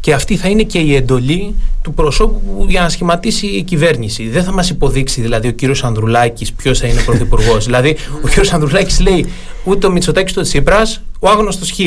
[0.00, 4.28] και αυτή θα είναι και η εντολή του προσώπου για να σχηματίσει η κυβέρνηση.
[4.28, 7.64] Δεν θα μας υποδείξει δηλαδή ο κύριος Ανδρουλάκης ποιος θα είναι πρωθυπουργός.
[7.66, 9.26] δηλαδή ο κύριος Ανδρουλάκης λέει
[9.64, 11.78] ούτε ο Μητσοτάκης το Τσίπρας, ο άγνωστος Χ.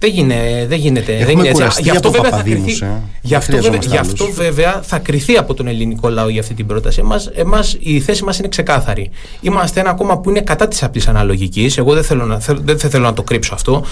[0.00, 1.12] Δεν, γίνε, δεν γίνεται.
[1.12, 1.82] Έχουμε δεν είναι έτσι.
[1.82, 2.88] Γι' αυτό, βέβαια θα, Παπαδήμους, κρυθεί, ε.
[3.22, 4.36] γι αυτό, Δεν βέβαια, χρειαζόμαστε γι' αυτό άλλους.
[4.36, 7.00] βέβαια θα κρυθεί από τον ελληνικό λαό για αυτή την πρόταση.
[7.00, 9.10] Εμάς, εμάς η θέση μας είναι ξεκάθαρη.
[9.40, 11.78] Είμαστε ένα κόμμα που είναι κατά της απλής αναλογικής.
[11.78, 13.84] Εγώ δεν θέλω να, θέλω- δεν θέλω να το κρύψω αυτό.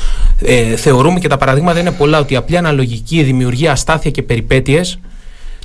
[0.42, 4.98] Ε, θεωρούμε και τα παραδείγματα είναι πολλά ότι η απλή αναλογική δημιουργεί αστάθεια και περιπέτειες.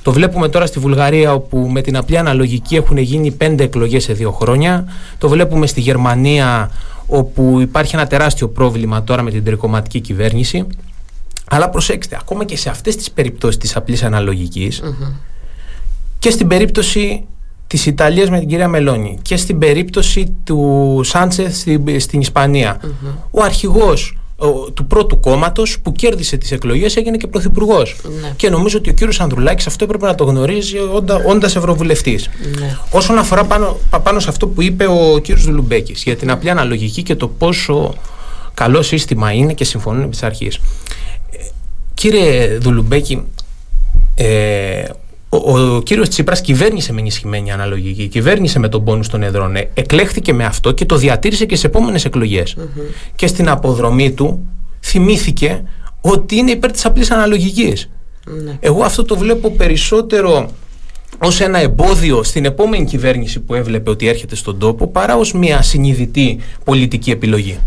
[0.02, 4.12] Το βλέπουμε τώρα στη Βουλγαρία όπου με την απλή αναλογική έχουν γίνει πέντε εκλογές σε
[4.12, 4.84] δύο χρόνια.
[5.18, 6.70] Το βλέπουμε στη Γερμανία
[7.06, 10.66] όπου υπάρχει ένα τεράστιο πρόβλημα τώρα με την τρικοματική κυβέρνηση.
[11.50, 14.82] Αλλά προσέξτε, ακόμα και σε αυτές τις περιπτώσεις της απλής αναλογικής,
[16.18, 17.24] και στην περίπτωση
[17.66, 22.80] της Ιταλίας με την κυρία Μελώνη και στην περίπτωση του Σάντσεθ στην, στην ισπανια
[23.30, 24.21] ο αρχηγός ο-
[24.74, 27.96] του πρώτου κόμματος που κέρδισε τις εκλογές έγινε και πρωθυπουργός.
[28.36, 30.76] Και νομίζω ότι ο κύριος Ανδρουλάκης αυτό έπρεπε να το γνωρίζει
[31.26, 32.28] όντα ευρωβουλευτής.
[32.90, 36.50] Όσον αφορά πάνω, πα- πάνω σε αυτό που είπε ο κύριος Δουλουμπέκη για την απλή
[36.50, 37.94] αναλογική και το πόσο
[38.54, 40.58] καλό σύστημα είναι και συμφωνούν επί της αρχής.
[41.94, 43.22] Κύριε Δουλουμπέκη,
[44.14, 44.84] ε,
[45.34, 49.70] ο, ο κύριος Τσίπρας κυβέρνησε με ενισχυμένη αναλογική, κυβέρνησε με τον πόνους των εδρών, ε,
[49.74, 52.56] εκλέχθηκε με αυτό και το διατήρησε και σε επόμενες εκλογές.
[53.16, 54.46] Και στην αποδρομή του
[54.80, 55.62] θυμήθηκε
[56.00, 57.90] ότι είναι υπέρ της απλής αναλογικής.
[58.60, 60.48] Εγώ αυτό το βλέπω περισσότερο
[61.18, 65.62] ως ένα εμπόδιο στην επόμενη κυβέρνηση που έβλεπε ότι έρχεται στον τόπο παρά ως μια
[65.62, 67.58] συνειδητή πολιτική επιλογή.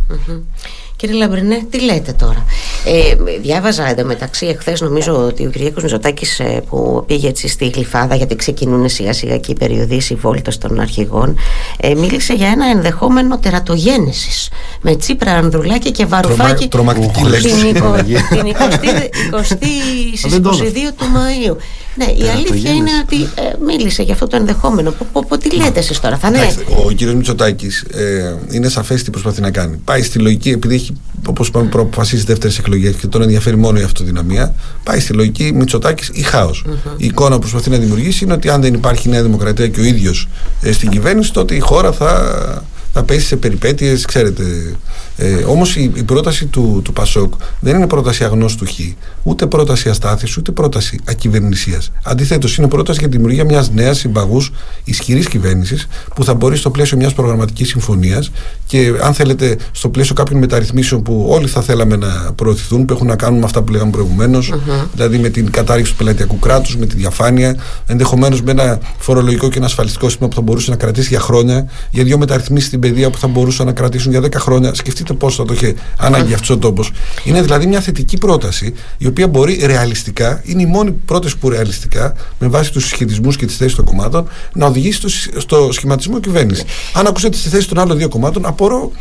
[0.97, 2.45] Κύριε Λαμπρινέ, τι λέτε τώρα;
[2.85, 8.15] Ε, διάβαζα εντωμεταξύ εχθές, νομίζω ότι ο Κυριάκος Μητσοτάκης ε, που πήγε έτσι στη Γλυφάδα,
[8.15, 11.35] γιατί ξεκινούν σιγά σιγά και οι περιοδείες, οι βόλτες των αρχηγών,
[11.79, 14.49] ε, μίλησε για ένα ενδεχόμενο τερατογένεσης
[14.81, 16.67] με Τσίπρα, Ανδρουλάκη και Βαρουφάκη.
[16.67, 17.67] τρομακτική την λέξη.
[17.67, 18.27] εικο- Παναγία.
[18.31, 19.43] την 20, 20
[20.17, 20.63] στις Δεν το 22
[20.97, 21.55] του Μαΐου.
[21.97, 24.91] Ναι, η αλήθεια είναι ότι ε, μίλησε για αυτό το ενδεχόμενο.
[24.91, 26.37] Πω, πω, πω, τι λέτε εσείς τώρα, θα είναι...
[26.37, 29.77] Εντάξει, ο κύριος Μητσοτάκης ε, είναι σαφές τι προσπαθεί να κάνει.
[29.85, 30.93] Πάει στη λογική, επειδή έχει,
[31.27, 36.09] όπως είπαμε, αποφασίσει δεύτερες εκλογές και τον ενδιαφέρει μόνο η αυτοδυναμία, πάει στη λογική Μητσοτάκης
[36.13, 36.49] ή χαο
[36.97, 39.83] Η εικόνα που προσπαθεί να δημιουργήσει είναι ότι αν δεν υπάρχει Νέα Δημοκρατία και ο
[39.83, 40.27] ίδιος
[40.61, 42.63] ε, στην κυβέρνηση, τότε η χώρα θα,
[42.93, 44.43] θα πέσει σε περιπέτειες, ξέρετε.
[45.17, 48.71] Ε, όμως η, η πρόταση του, του Πασόκ δεν είναι πρόταση αγνώστου χ,
[49.23, 51.91] ούτε πρόταση αστάθης, ούτε πρόταση ακυβερνησίας.
[52.03, 54.51] Αντιθέτως είναι πρόταση για τη δημιουργία μιας νέας συμπαγούς
[54.83, 58.31] ισχυρής κυβέρνησης που θα μπορεί στο πλαίσιο μιας προγραμματικής συμφωνίας
[58.65, 63.07] και αν θέλετε στο πλαίσιο κάποιων μεταρρυθμίσεων που όλοι θα θέλαμε να προωθηθούν, που έχουν
[63.07, 64.53] να κάνουν με αυτά που λέγαμε προηγουμένως,
[64.93, 67.55] δηλαδή με την κατάρριξη του πελατειακού κράτους, με τη διαφάνεια,
[67.85, 71.69] ενδεχομένως με ένα φορολογικό και ένα ασφαλιστικό σύστημα που θα μπορούσε να κρατήσει για χρόνια,
[71.91, 74.73] για δύο μεταρρυθμίσεις στην παιδεία που θα μπορούσαν να κρατήσουν για 10 χρόνια.
[74.73, 76.91] Σκεφτείτε πόσο θα το είχε ανάγκη αυτός ο τόπος.
[77.23, 82.13] Είναι δηλαδή μια θετική πρόταση, η οποία μπορεί ρεαλιστικά, είναι η μόνη πρόταση που ρεαλιστικά,
[82.39, 86.19] με βάση τους συσχετισμούς και τις θέσεις των κομμάτων, να οδηγήσει στο, συ- στο σχηματισμό
[86.19, 86.63] κυβέρνησης.
[86.93, 88.91] Αν ακούσετε τι θέσει των άλλων δύο κομμάτων, απορώ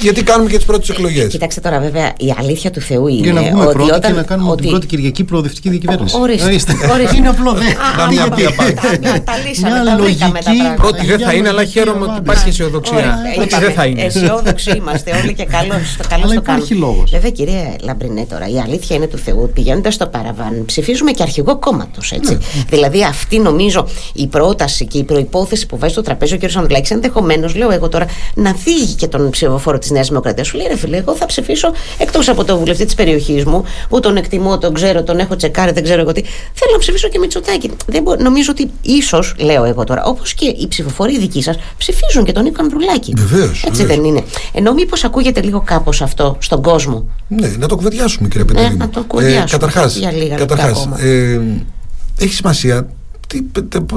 [0.00, 1.26] γιατί κάνουμε και τις πρώτες εκλογές.
[1.26, 4.10] Κοιτάξτε τώρα, βέβαια, η αλήθεια του Θεού είναι Για να βγούμε ότι πρώτοι όταν.
[4.10, 4.60] και να κάνουμε ότι...
[4.62, 6.16] την πρώτη Κυριακή προοδευτική διακυβέρνηση.
[6.20, 6.72] Ορίστε, ορίστε.
[7.16, 7.60] Είναι απλό, δε.
[7.96, 9.08] Να μην πει απάντηση.
[9.08, 10.74] Α, Τα λύσαμε, Μια τα βρήκαμε τα λογική πράγματα.
[10.82, 12.22] Πρώτη δεν θα είναι, αλλά λογική χαίρομαι ότι απάντηση.
[12.30, 12.96] υπάρχει αισιοδοξία.
[12.96, 14.02] Ωραία, Πρώτη είπαμε, δεν θα είναι.
[14.02, 16.86] Αισιόδοξοι είμαστε όλοι και καλό στο καλό Αλλά στο υπάρχει κάνουμε.
[16.86, 17.10] λόγος.
[17.10, 19.50] Βέβαια, κύριε Λαμπρινέ, τώρα η αλήθεια είναι του Θεού.
[19.54, 22.12] Πηγαίνοντα στο παραβάν, ψηφίζουμε και αρχηγό κόμματος.
[22.28, 22.36] Ναι.
[22.68, 26.42] Δηλαδή, αυτή νομίζω η πρόταση και η προπόθεση που βάζει στο τραπέζι ο κ.
[26.56, 30.46] Ανδρουλάκης ενδεχομένως, λέω εγώ τώρα, να φύγει και τον ψηφοφόρο της Νέας Δημοκρατίας.
[30.46, 34.00] Σου λέει, ρε φίλε, εγώ θα ψηφίσω εκτός από τον βουλευτή της περιοχής μου, που
[34.00, 36.22] τον εκτιμώ, τον ξέρω, τον έχω τσεκάρει, δεν ξέρω εγώ τι.
[36.52, 37.70] Θέλω να ψηφίσω και Μητσοτάκη.
[37.86, 42.24] Δεν μπο- νομίζω ότι ίσως, λέω εγώ τώρα, όπως και οι ψηφοφόροι δικοί σας, ψηφίζουν
[42.24, 43.12] και τον Νίκο Ανδρουλάκη.
[43.16, 43.96] Βεβαίως, Έτσι βεβαίως.
[43.98, 44.24] δεν είναι.
[44.52, 47.08] Ενώ μήπως ακούγεται λίγο κάπως αυτό στον κόσμο.
[47.28, 48.76] Ναι, να το κουβεντιάσουμε κύριε Πεντελήμου.
[48.76, 49.46] να το κουβεντιάσουμε.
[49.50, 51.00] καταρχάς, Για λίγα λεπτά καταρχάς ακόμα.
[51.00, 51.40] ε,
[52.18, 52.86] έχει σημασία
[53.26, 53.42] τι,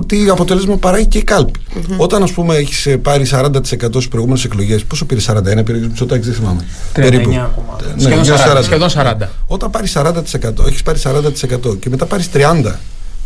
[0.07, 1.59] τι αποτέλεσμα παράγει και η καλπη
[1.97, 3.55] Όταν, ας πούμε, έχεις πάρει 40%
[3.89, 6.65] στις προηγούμενες εκλογές, πόσο πήρε 41, πήρε ο Μητσοτάκης, δεν θυμάμαι.
[6.93, 7.75] 39 ακόμα.
[7.95, 8.63] Ναι, Σχεδόν γύρω 40, 40.
[8.63, 9.29] σχεδόν 40.
[9.47, 12.79] Όταν πάρεις 40%, έχεις πάρει 40% και μετά πάρεις 30%,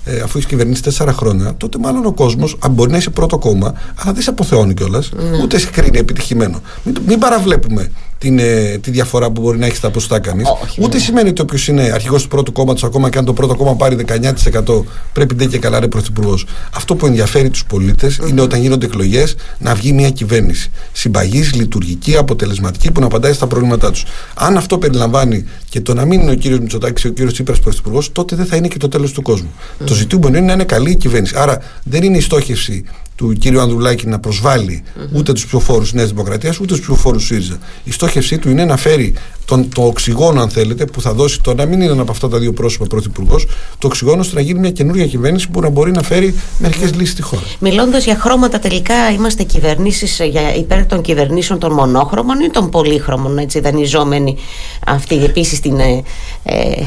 [0.06, 3.38] ε, αφού έχεις κυβερνήσει 4 χρόνια, τότε μάλλον ο κόσμος, αν μπορεί να είσαι πρώτο
[3.38, 5.10] κόμμα, αλλά δεν σε αποθεώνει κιόλας,
[5.44, 6.62] ούτε σε κρίνει επιτυχημένο.
[6.84, 7.92] Μην, μην παραβλέπουμε
[8.22, 10.48] την, ε, τη διαφορά που μπορεί να έχεις στα ποσοστά κανείς.
[10.64, 13.56] Όχι, Ούτε σημαίνει ότι όποιος είναι αρχηγός του πρώτου κόμματος, ακόμα και αν το πρώτο
[13.56, 16.46] κόμμα πάρει 19%, πρέπει ντε και καλά να είναι πρωθυπουργός.
[16.74, 20.72] Αυτό που ενδιαφέρει τους πολίτες είναι όταν γίνονται εκλογές να βγει μια κυβέρνηση.
[20.92, 24.04] Συμπαγής, λειτουργική, αποτελεσματική που να απαντάει στα προβλήματά τους.
[24.34, 27.60] Αν αυτό περιλαμβάνει και το να μην είναι ο κύριος Μητσοτάκης ή ο κύριος Τσίπρας
[27.60, 29.52] πρωθυπουργός, τότε δεν θα είναι και το τέλος του κόσμου.
[29.86, 31.34] Το ζητούμενο είναι να είναι καλή η κυβέρνηση.
[31.38, 32.84] Άρα δεν είναι η στόχευση
[33.22, 37.58] του κύριου Ανδρουλάκη να προσβάλλει ούτε τους ψηφοφόρους Νέας Δημοκρατίας ούτε τους ψηφοφόρους ΣΥΡΙΖΑ.
[37.84, 39.14] Η στόχευσή του είναι να φέρει
[39.52, 42.30] τον, το οξυγόνο, αν θέλετε, που θα δώσει το να μην είναι ένα από αυτά
[42.30, 43.48] τα δύο πρόσωπα πρωθυπουργός,
[43.78, 47.12] το οξυγόνο ώστε να γίνει μια καινούργια κυβέρνηση που να μπορεί να φέρει μερικές λύσεις
[47.12, 47.42] στη χώρα.
[47.60, 53.38] Μιλώντας για χρώματα, τελικά είμαστε κυβερνήσεις για υπέρ των κυβερνήσεων των μονόχρωμων ή των πολύχρωμων,
[53.38, 54.38] έτσι, δανειζόμενοι
[54.86, 55.80] αυτή επίσης την.
[55.80, 56.04] Ε,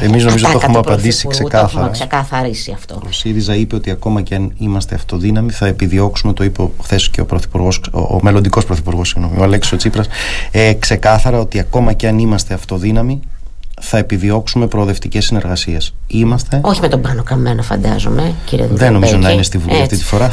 [0.01, 1.67] Εμείς νομίζω το έχουμε απαντήσει ξεκάθαρα.
[1.67, 2.95] Το έχουμε ξεκαθαρίσει αυτό.
[2.95, 7.21] Ο ΣΥΡΙΖΑ είπε ότι ακόμα και αν είμαστε αυτοδύναμοι, θα επιδιώξουμε, το είπε χθες και
[7.21, 7.27] ο,
[7.91, 10.07] ο, ο μελλοντικός πρωθυπουργός, ο Αλέξη Τσίπρας,
[10.51, 13.19] ε, ξεκάθαρα ότι ακόμα και αν είμαστε αυτοδύναμοι,
[13.81, 15.93] θα επιδιώξουμε προοδευτικές συνεργασίες.
[16.07, 16.59] Είμαστε.
[16.63, 20.03] Όχι με τον πάνω καμένο, φαντάζομαι, κύριε Δεν νομίζω να είναι στη Βουλή αυτή τη
[20.03, 20.29] φορά.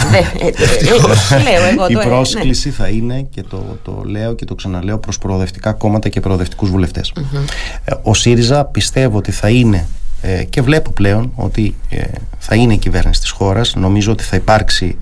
[1.88, 6.20] Η πρόσκληση θα είναι, και το, το λέω και το ξαναλέω, προς προοδευτικά κόμματα και
[6.20, 7.12] προοδευτικούς βουλευτές.
[7.84, 9.86] Ε, ο ΣΥΡΙΖΑ πιστεύω ότι θα είναι
[10.22, 12.02] ε, και βλέπω πλέον ότι ε,
[12.38, 14.96] θα είναι η κυβέρνηση της χώρας νομίζω ότι θα υπάρξει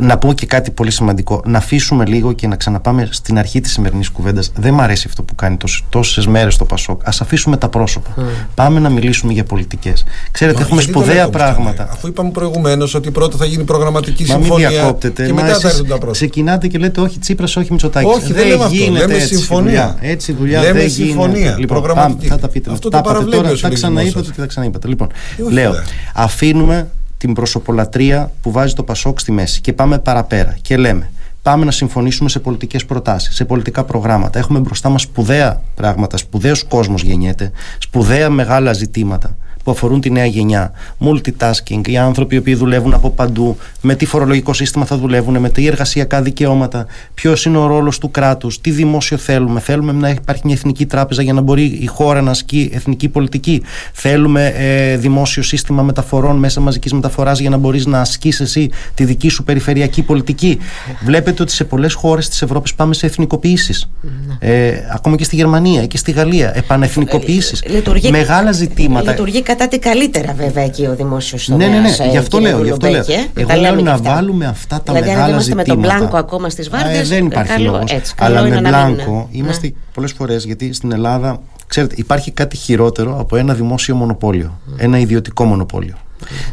[0.00, 1.42] να πω και κάτι πολύ σημαντικό.
[1.44, 4.52] Να αφήσουμε λίγο και να ξαναπάμε στην αρχή της σημερινής κουβέντας.
[4.56, 5.56] Δεν μ' αρέσει αυτό που κάνει
[5.88, 7.06] τόσες μέρες το Πασόκ.
[7.06, 8.10] Α αφήσουμε τα πρόσωπα.
[8.16, 8.20] Mm.
[8.54, 10.04] Πάμε να μιλήσουμε για πολιτικές.
[10.30, 11.88] Ξέρετε, Μα, έχουμε σπουδαία πράγματα.
[11.92, 14.68] Αφού είπαμε προηγουμένως ότι πρώτα θα γίνει προγραμματική Μα συμφωνία.
[14.68, 15.26] Μην διακόπτετε.
[15.26, 16.12] Και μετά θα έρθουν τα πρόσωπα.
[16.12, 18.10] Ξεκινάτε και λέτε όχι Τσίπρας, όχι Μητσοτάκης.
[18.16, 18.90] Όχι, δεν, λέμε αυτό.
[18.90, 19.96] Λέμε έτσι, συμφωνία.
[20.00, 21.56] Έτσι δουλειά λέμε δεν συμφωνία.
[21.58, 21.82] Λοιπόν,
[22.28, 22.70] θα τα πείτε.
[22.70, 23.56] Αυτό το παραβλέπετε.
[23.56, 24.88] Τα ξαναείπατε και τα ξαναείπατε.
[24.88, 25.08] Λοιπόν,
[25.50, 25.74] λέω,
[26.14, 26.88] αφήνουμε
[27.22, 31.10] την προσωπολατρία που βάζει το Πασόκ στη μέση και πάμε παραπέρα και λέμε
[31.42, 34.38] πάμε να συμφωνήσουμε σε πολιτικές προτάσεις, σε πολιτικά προγράμματα.
[34.38, 40.26] Έχουμε μπροστά μας σπουδαία πράγματα, σπουδαίος κόσμος γεννιέται, σπουδαία μεγάλα ζητήματα που αφορούν τη νέα
[40.26, 40.72] γενιά.
[40.98, 45.48] Multitasking, οι άνθρωποι οι οποίοι δουλεύουν από παντού, με τι φορολογικό σύστημα θα δουλεύουν, με
[45.48, 49.60] τι εργασιακά δικαιώματα, ποιος είναι ο ρόλος του κράτους, τι δημόσιο θέλουμε.
[49.60, 53.62] Θέλουμε να υπάρχει μια εθνική τράπεζα για να μπορεί η χώρα να ασκεί εθνική πολιτική.
[53.92, 59.04] Θέλουμε ε, δημόσιο σύστημα μεταφορών μέσα μαζικής μεταφοράς για να μπορείς να ασκείς εσύ τη
[59.04, 60.58] δική σου περιφερειακή πολιτική.
[61.04, 63.88] Βλέπετε ότι σε πολλές χώρες της Ευρώπης πάμε σε εθνικοποιήσεις.
[64.00, 64.50] Ναι.
[64.52, 66.52] Ε, ακόμα και στη Γερμανία και στη Γαλλία.
[66.56, 67.60] Επανεθνικοποιήσεις.
[67.60, 69.14] Ε, Μεγάλα ζητήματα
[69.54, 71.68] κατά τη καλύτερα βέβαια εκεί ο δημόσιος τομέα.
[71.68, 72.64] Ναι, ναι, ναι, γι' αυτό λέω.
[72.64, 73.04] Γι αυτό λέω.
[73.34, 75.74] Εγώ λέω να βάλουμε αυτά τα δηλαδή, μεγάλα ζητήματα.
[75.76, 76.98] με τον μπλάνκο ακόμα στις βάρδιε.
[76.98, 77.96] Ε, δεν υπάρχει λόγος.
[78.16, 79.72] Αλλά με μπλάνκο είμαστε ναι.
[79.94, 81.40] πολλές φορές γιατί στην Ελλάδα.
[81.66, 84.58] Ξέρετε, υπάρχει κάτι χειρότερο από ένα δημόσιο μονοπόλιο.
[84.76, 85.94] Ένα ιδιωτικό μονοπόλιο.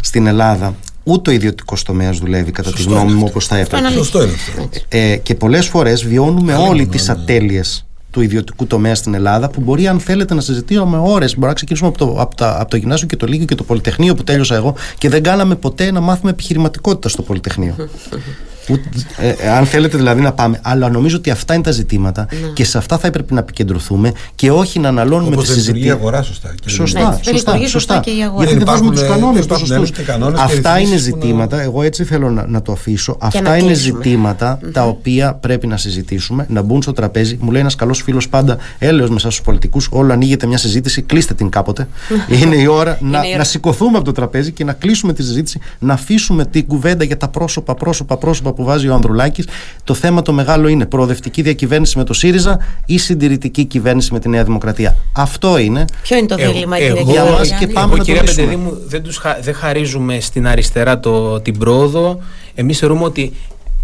[0.02, 3.90] Στην Ελλάδα ούτε ο ιδιωτικός τομέας δουλεύει κατά τη γνώμη μου όπως θα έπρεπε.
[3.90, 4.70] Σωστό είναι αυτό.
[4.90, 9.88] Ε, και πολλές φορές βιώνουμε όλοι τις ατέλειες του ιδιωτικού τομέα στην Ελλάδα, που μπορεί,
[9.88, 11.36] αν θέλετε, να συζητήσουμε ώρες.
[11.36, 13.64] Μπορεί να ξεκινήσουμε από το, από, τα, από το γυμνάσιο και το Λίγιο και το
[13.64, 17.76] Πολυτεχνείο που τέλειωσα εγώ και δεν κάναμε ποτέ να μάθουμε επιχειρηματικότητα στο Πολυτεχνείο.
[19.18, 20.60] Ε, ε, αν θέλετε δηλαδή να πάμε.
[20.62, 22.48] Αλλά νομίζω ότι αυτά είναι τα ζητήματα ναι.
[22.48, 25.68] και σε αυτά θα έπρεπε να επικεντρωθούμε και όχι να αναλώνουμε τη συζήτηση.
[25.68, 26.54] λειτουργεί η αγορά σωστά.
[26.62, 28.00] Και σωστά, ναι, σωστά, σωστά.
[28.00, 28.44] Και η αγορά.
[28.44, 29.84] Γιατί δεν βάζουμε τους κανόνες τους σωστού.
[30.38, 33.18] Αυτά είναι ζητήματα, εγώ έτσι θέλω να, να το αφήσω.
[33.20, 37.38] Αυτά είναι ζητήματα τα οποία πρέπει να συζητήσουμε, να μπουν στο τραπέζι.
[37.42, 41.34] Μου λέει ένας καλός φίλος πάντα, έλεος μέσα στου πολιτικούς, όλο ανοίγεται μια συζήτηση, κλείστε
[41.34, 41.88] την κάποτε.
[42.42, 42.98] είναι η ώρα
[43.38, 47.18] να σηκωθούμε από το τραπέζι και να κλείσουμε τη συζήτηση, να αφήσουμε την κουβέντα για
[47.18, 49.48] τα πρόσωπα, πρόσωπα, πρόσωπα που βάζει ο Ανδρουλάκης.
[49.84, 54.30] Το θέμα το μεγάλο είναι προοδευτική διακυβέρνηση με το ΣΥΡΙΖΑ ή συντηρητική κυβέρνηση με τη
[54.30, 54.96] Νέα Δημοκρατία.
[55.14, 55.86] Αυτό είναι.
[56.02, 59.22] Ποιο είναι το δίλημα, κύριε Για μας και πάμε εγώ, να το μου, δεν, τους,
[59.42, 62.20] δεν χαρίζουμε στην αριστερά το, την πρόοδο.
[62.56, 63.34] Εμείς θεωρούμε ότι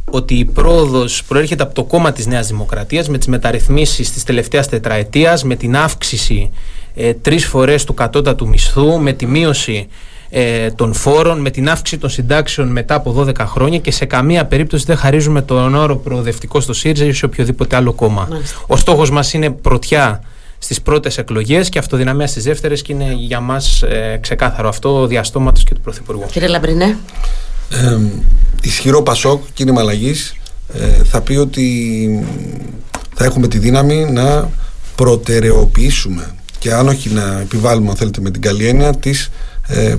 [0.09, 4.67] ότι η πρόοδος προέρχεται από το κόμμα της Νέας Δημοκρατίας με τις μεταρρυθμίσεις της τελευταίας
[4.67, 6.51] τετραετίας, με την αύξηση
[6.95, 9.87] ε, τρεις φορές του κατώτατου μισθού, με τη μείωση
[10.29, 14.45] ε, των φόρων, με την αύξηση των συντάξεων μετά από 12 χρόνια και σε καμία
[14.45, 18.27] περίπτωση δεν χαρίζουμε τον όρο προοδευτικό στο ΣΥΡΙΖΑ ή σε οποιοδήποτε άλλο κόμμα.
[18.67, 20.21] Ο στόχος μας είναι πρωτιά
[20.57, 25.23] στις πρώτες εκλογές και αυτοδυναμία στις δεύτερες και είναι για μας ε, ξεκάθαρο αυτό διά
[25.23, 26.25] στόματος και του Πρωθυπουργού.
[26.31, 26.97] Κύριε Λαμπρινέ.
[27.69, 27.97] Ε,
[28.61, 30.35] ισχυρό Πασόκ, κίνημα αλλαγής,
[30.73, 32.27] ε, θα πει ότι
[33.15, 34.49] θα έχουμε τη δύναμη να
[34.95, 39.29] προτεραιοποιήσουμε και αν όχι να επιβάλλουμε αν θέλετε με την καλή έννοια τις ε,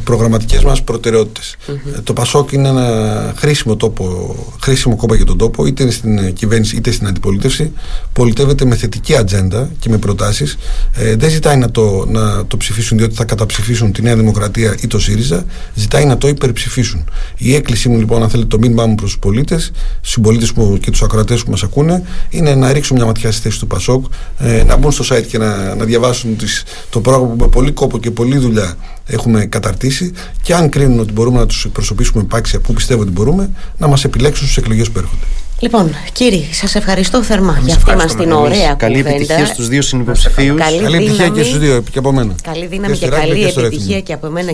[0.05, 5.67] προγραμματικές μας προτεραιότητες ε, το ΠΑΣΟΚ είναι ένα χρήσιμο, τόπο, χρήσιμο κόμμα για τον τόπο
[5.67, 7.73] είτε στην κυβέρνηση είτε στην αντιπολίτευση.
[8.13, 10.59] Πολιτεύεται με θετική ατζέντα και με προτάσεις.
[10.93, 14.87] Ε, δεν ζητάει να το, να το ψηφίσουν διότι θα καταψηφίσουν τη Νέα Δημοκρατία ή
[14.87, 15.45] το ΣΥΡΙΖΑ.
[15.75, 17.05] Ζητάει να το υπερψηφίσουν.
[17.37, 19.65] Η έκκλησή μου λοιπόν αν θέλετε το μήνυμά μου προς τους πολίτες
[19.97, 23.43] στους συμπολίτες μου και τους ακροατές που μας ακούνε είναι να ρίξουν μια ματιά στη
[23.43, 24.05] θέση του ΠΑΣΟΚ
[24.39, 27.73] ε, να μπουν στο site και να, να διαβάσουν τις, το πρόγραμμα που με πολύ
[27.73, 28.77] κόπο και πολλή δουλειά
[29.07, 33.51] έχουμε καταρτήσει και αν κρίνουν ότι μπορούμε να τους εκπροσωπήσουμε επάξια που πιστεύω ότι μπορούμε,
[33.79, 35.25] να μας επιλέξουν στις εκλογές που έρχονται.
[35.59, 40.55] Λοιπόν, κύριε, σας ευχαριστώ θερμά για αυτή μας την ωραία Καλή επιτυχία στους δύο συνυποψηφίου.
[40.55, 42.35] Καλή, καλή επιτυχία και στους δύο και από μένα.
[42.43, 44.53] Καλή δύναμη και, και καλή επιτυχία και από μένα.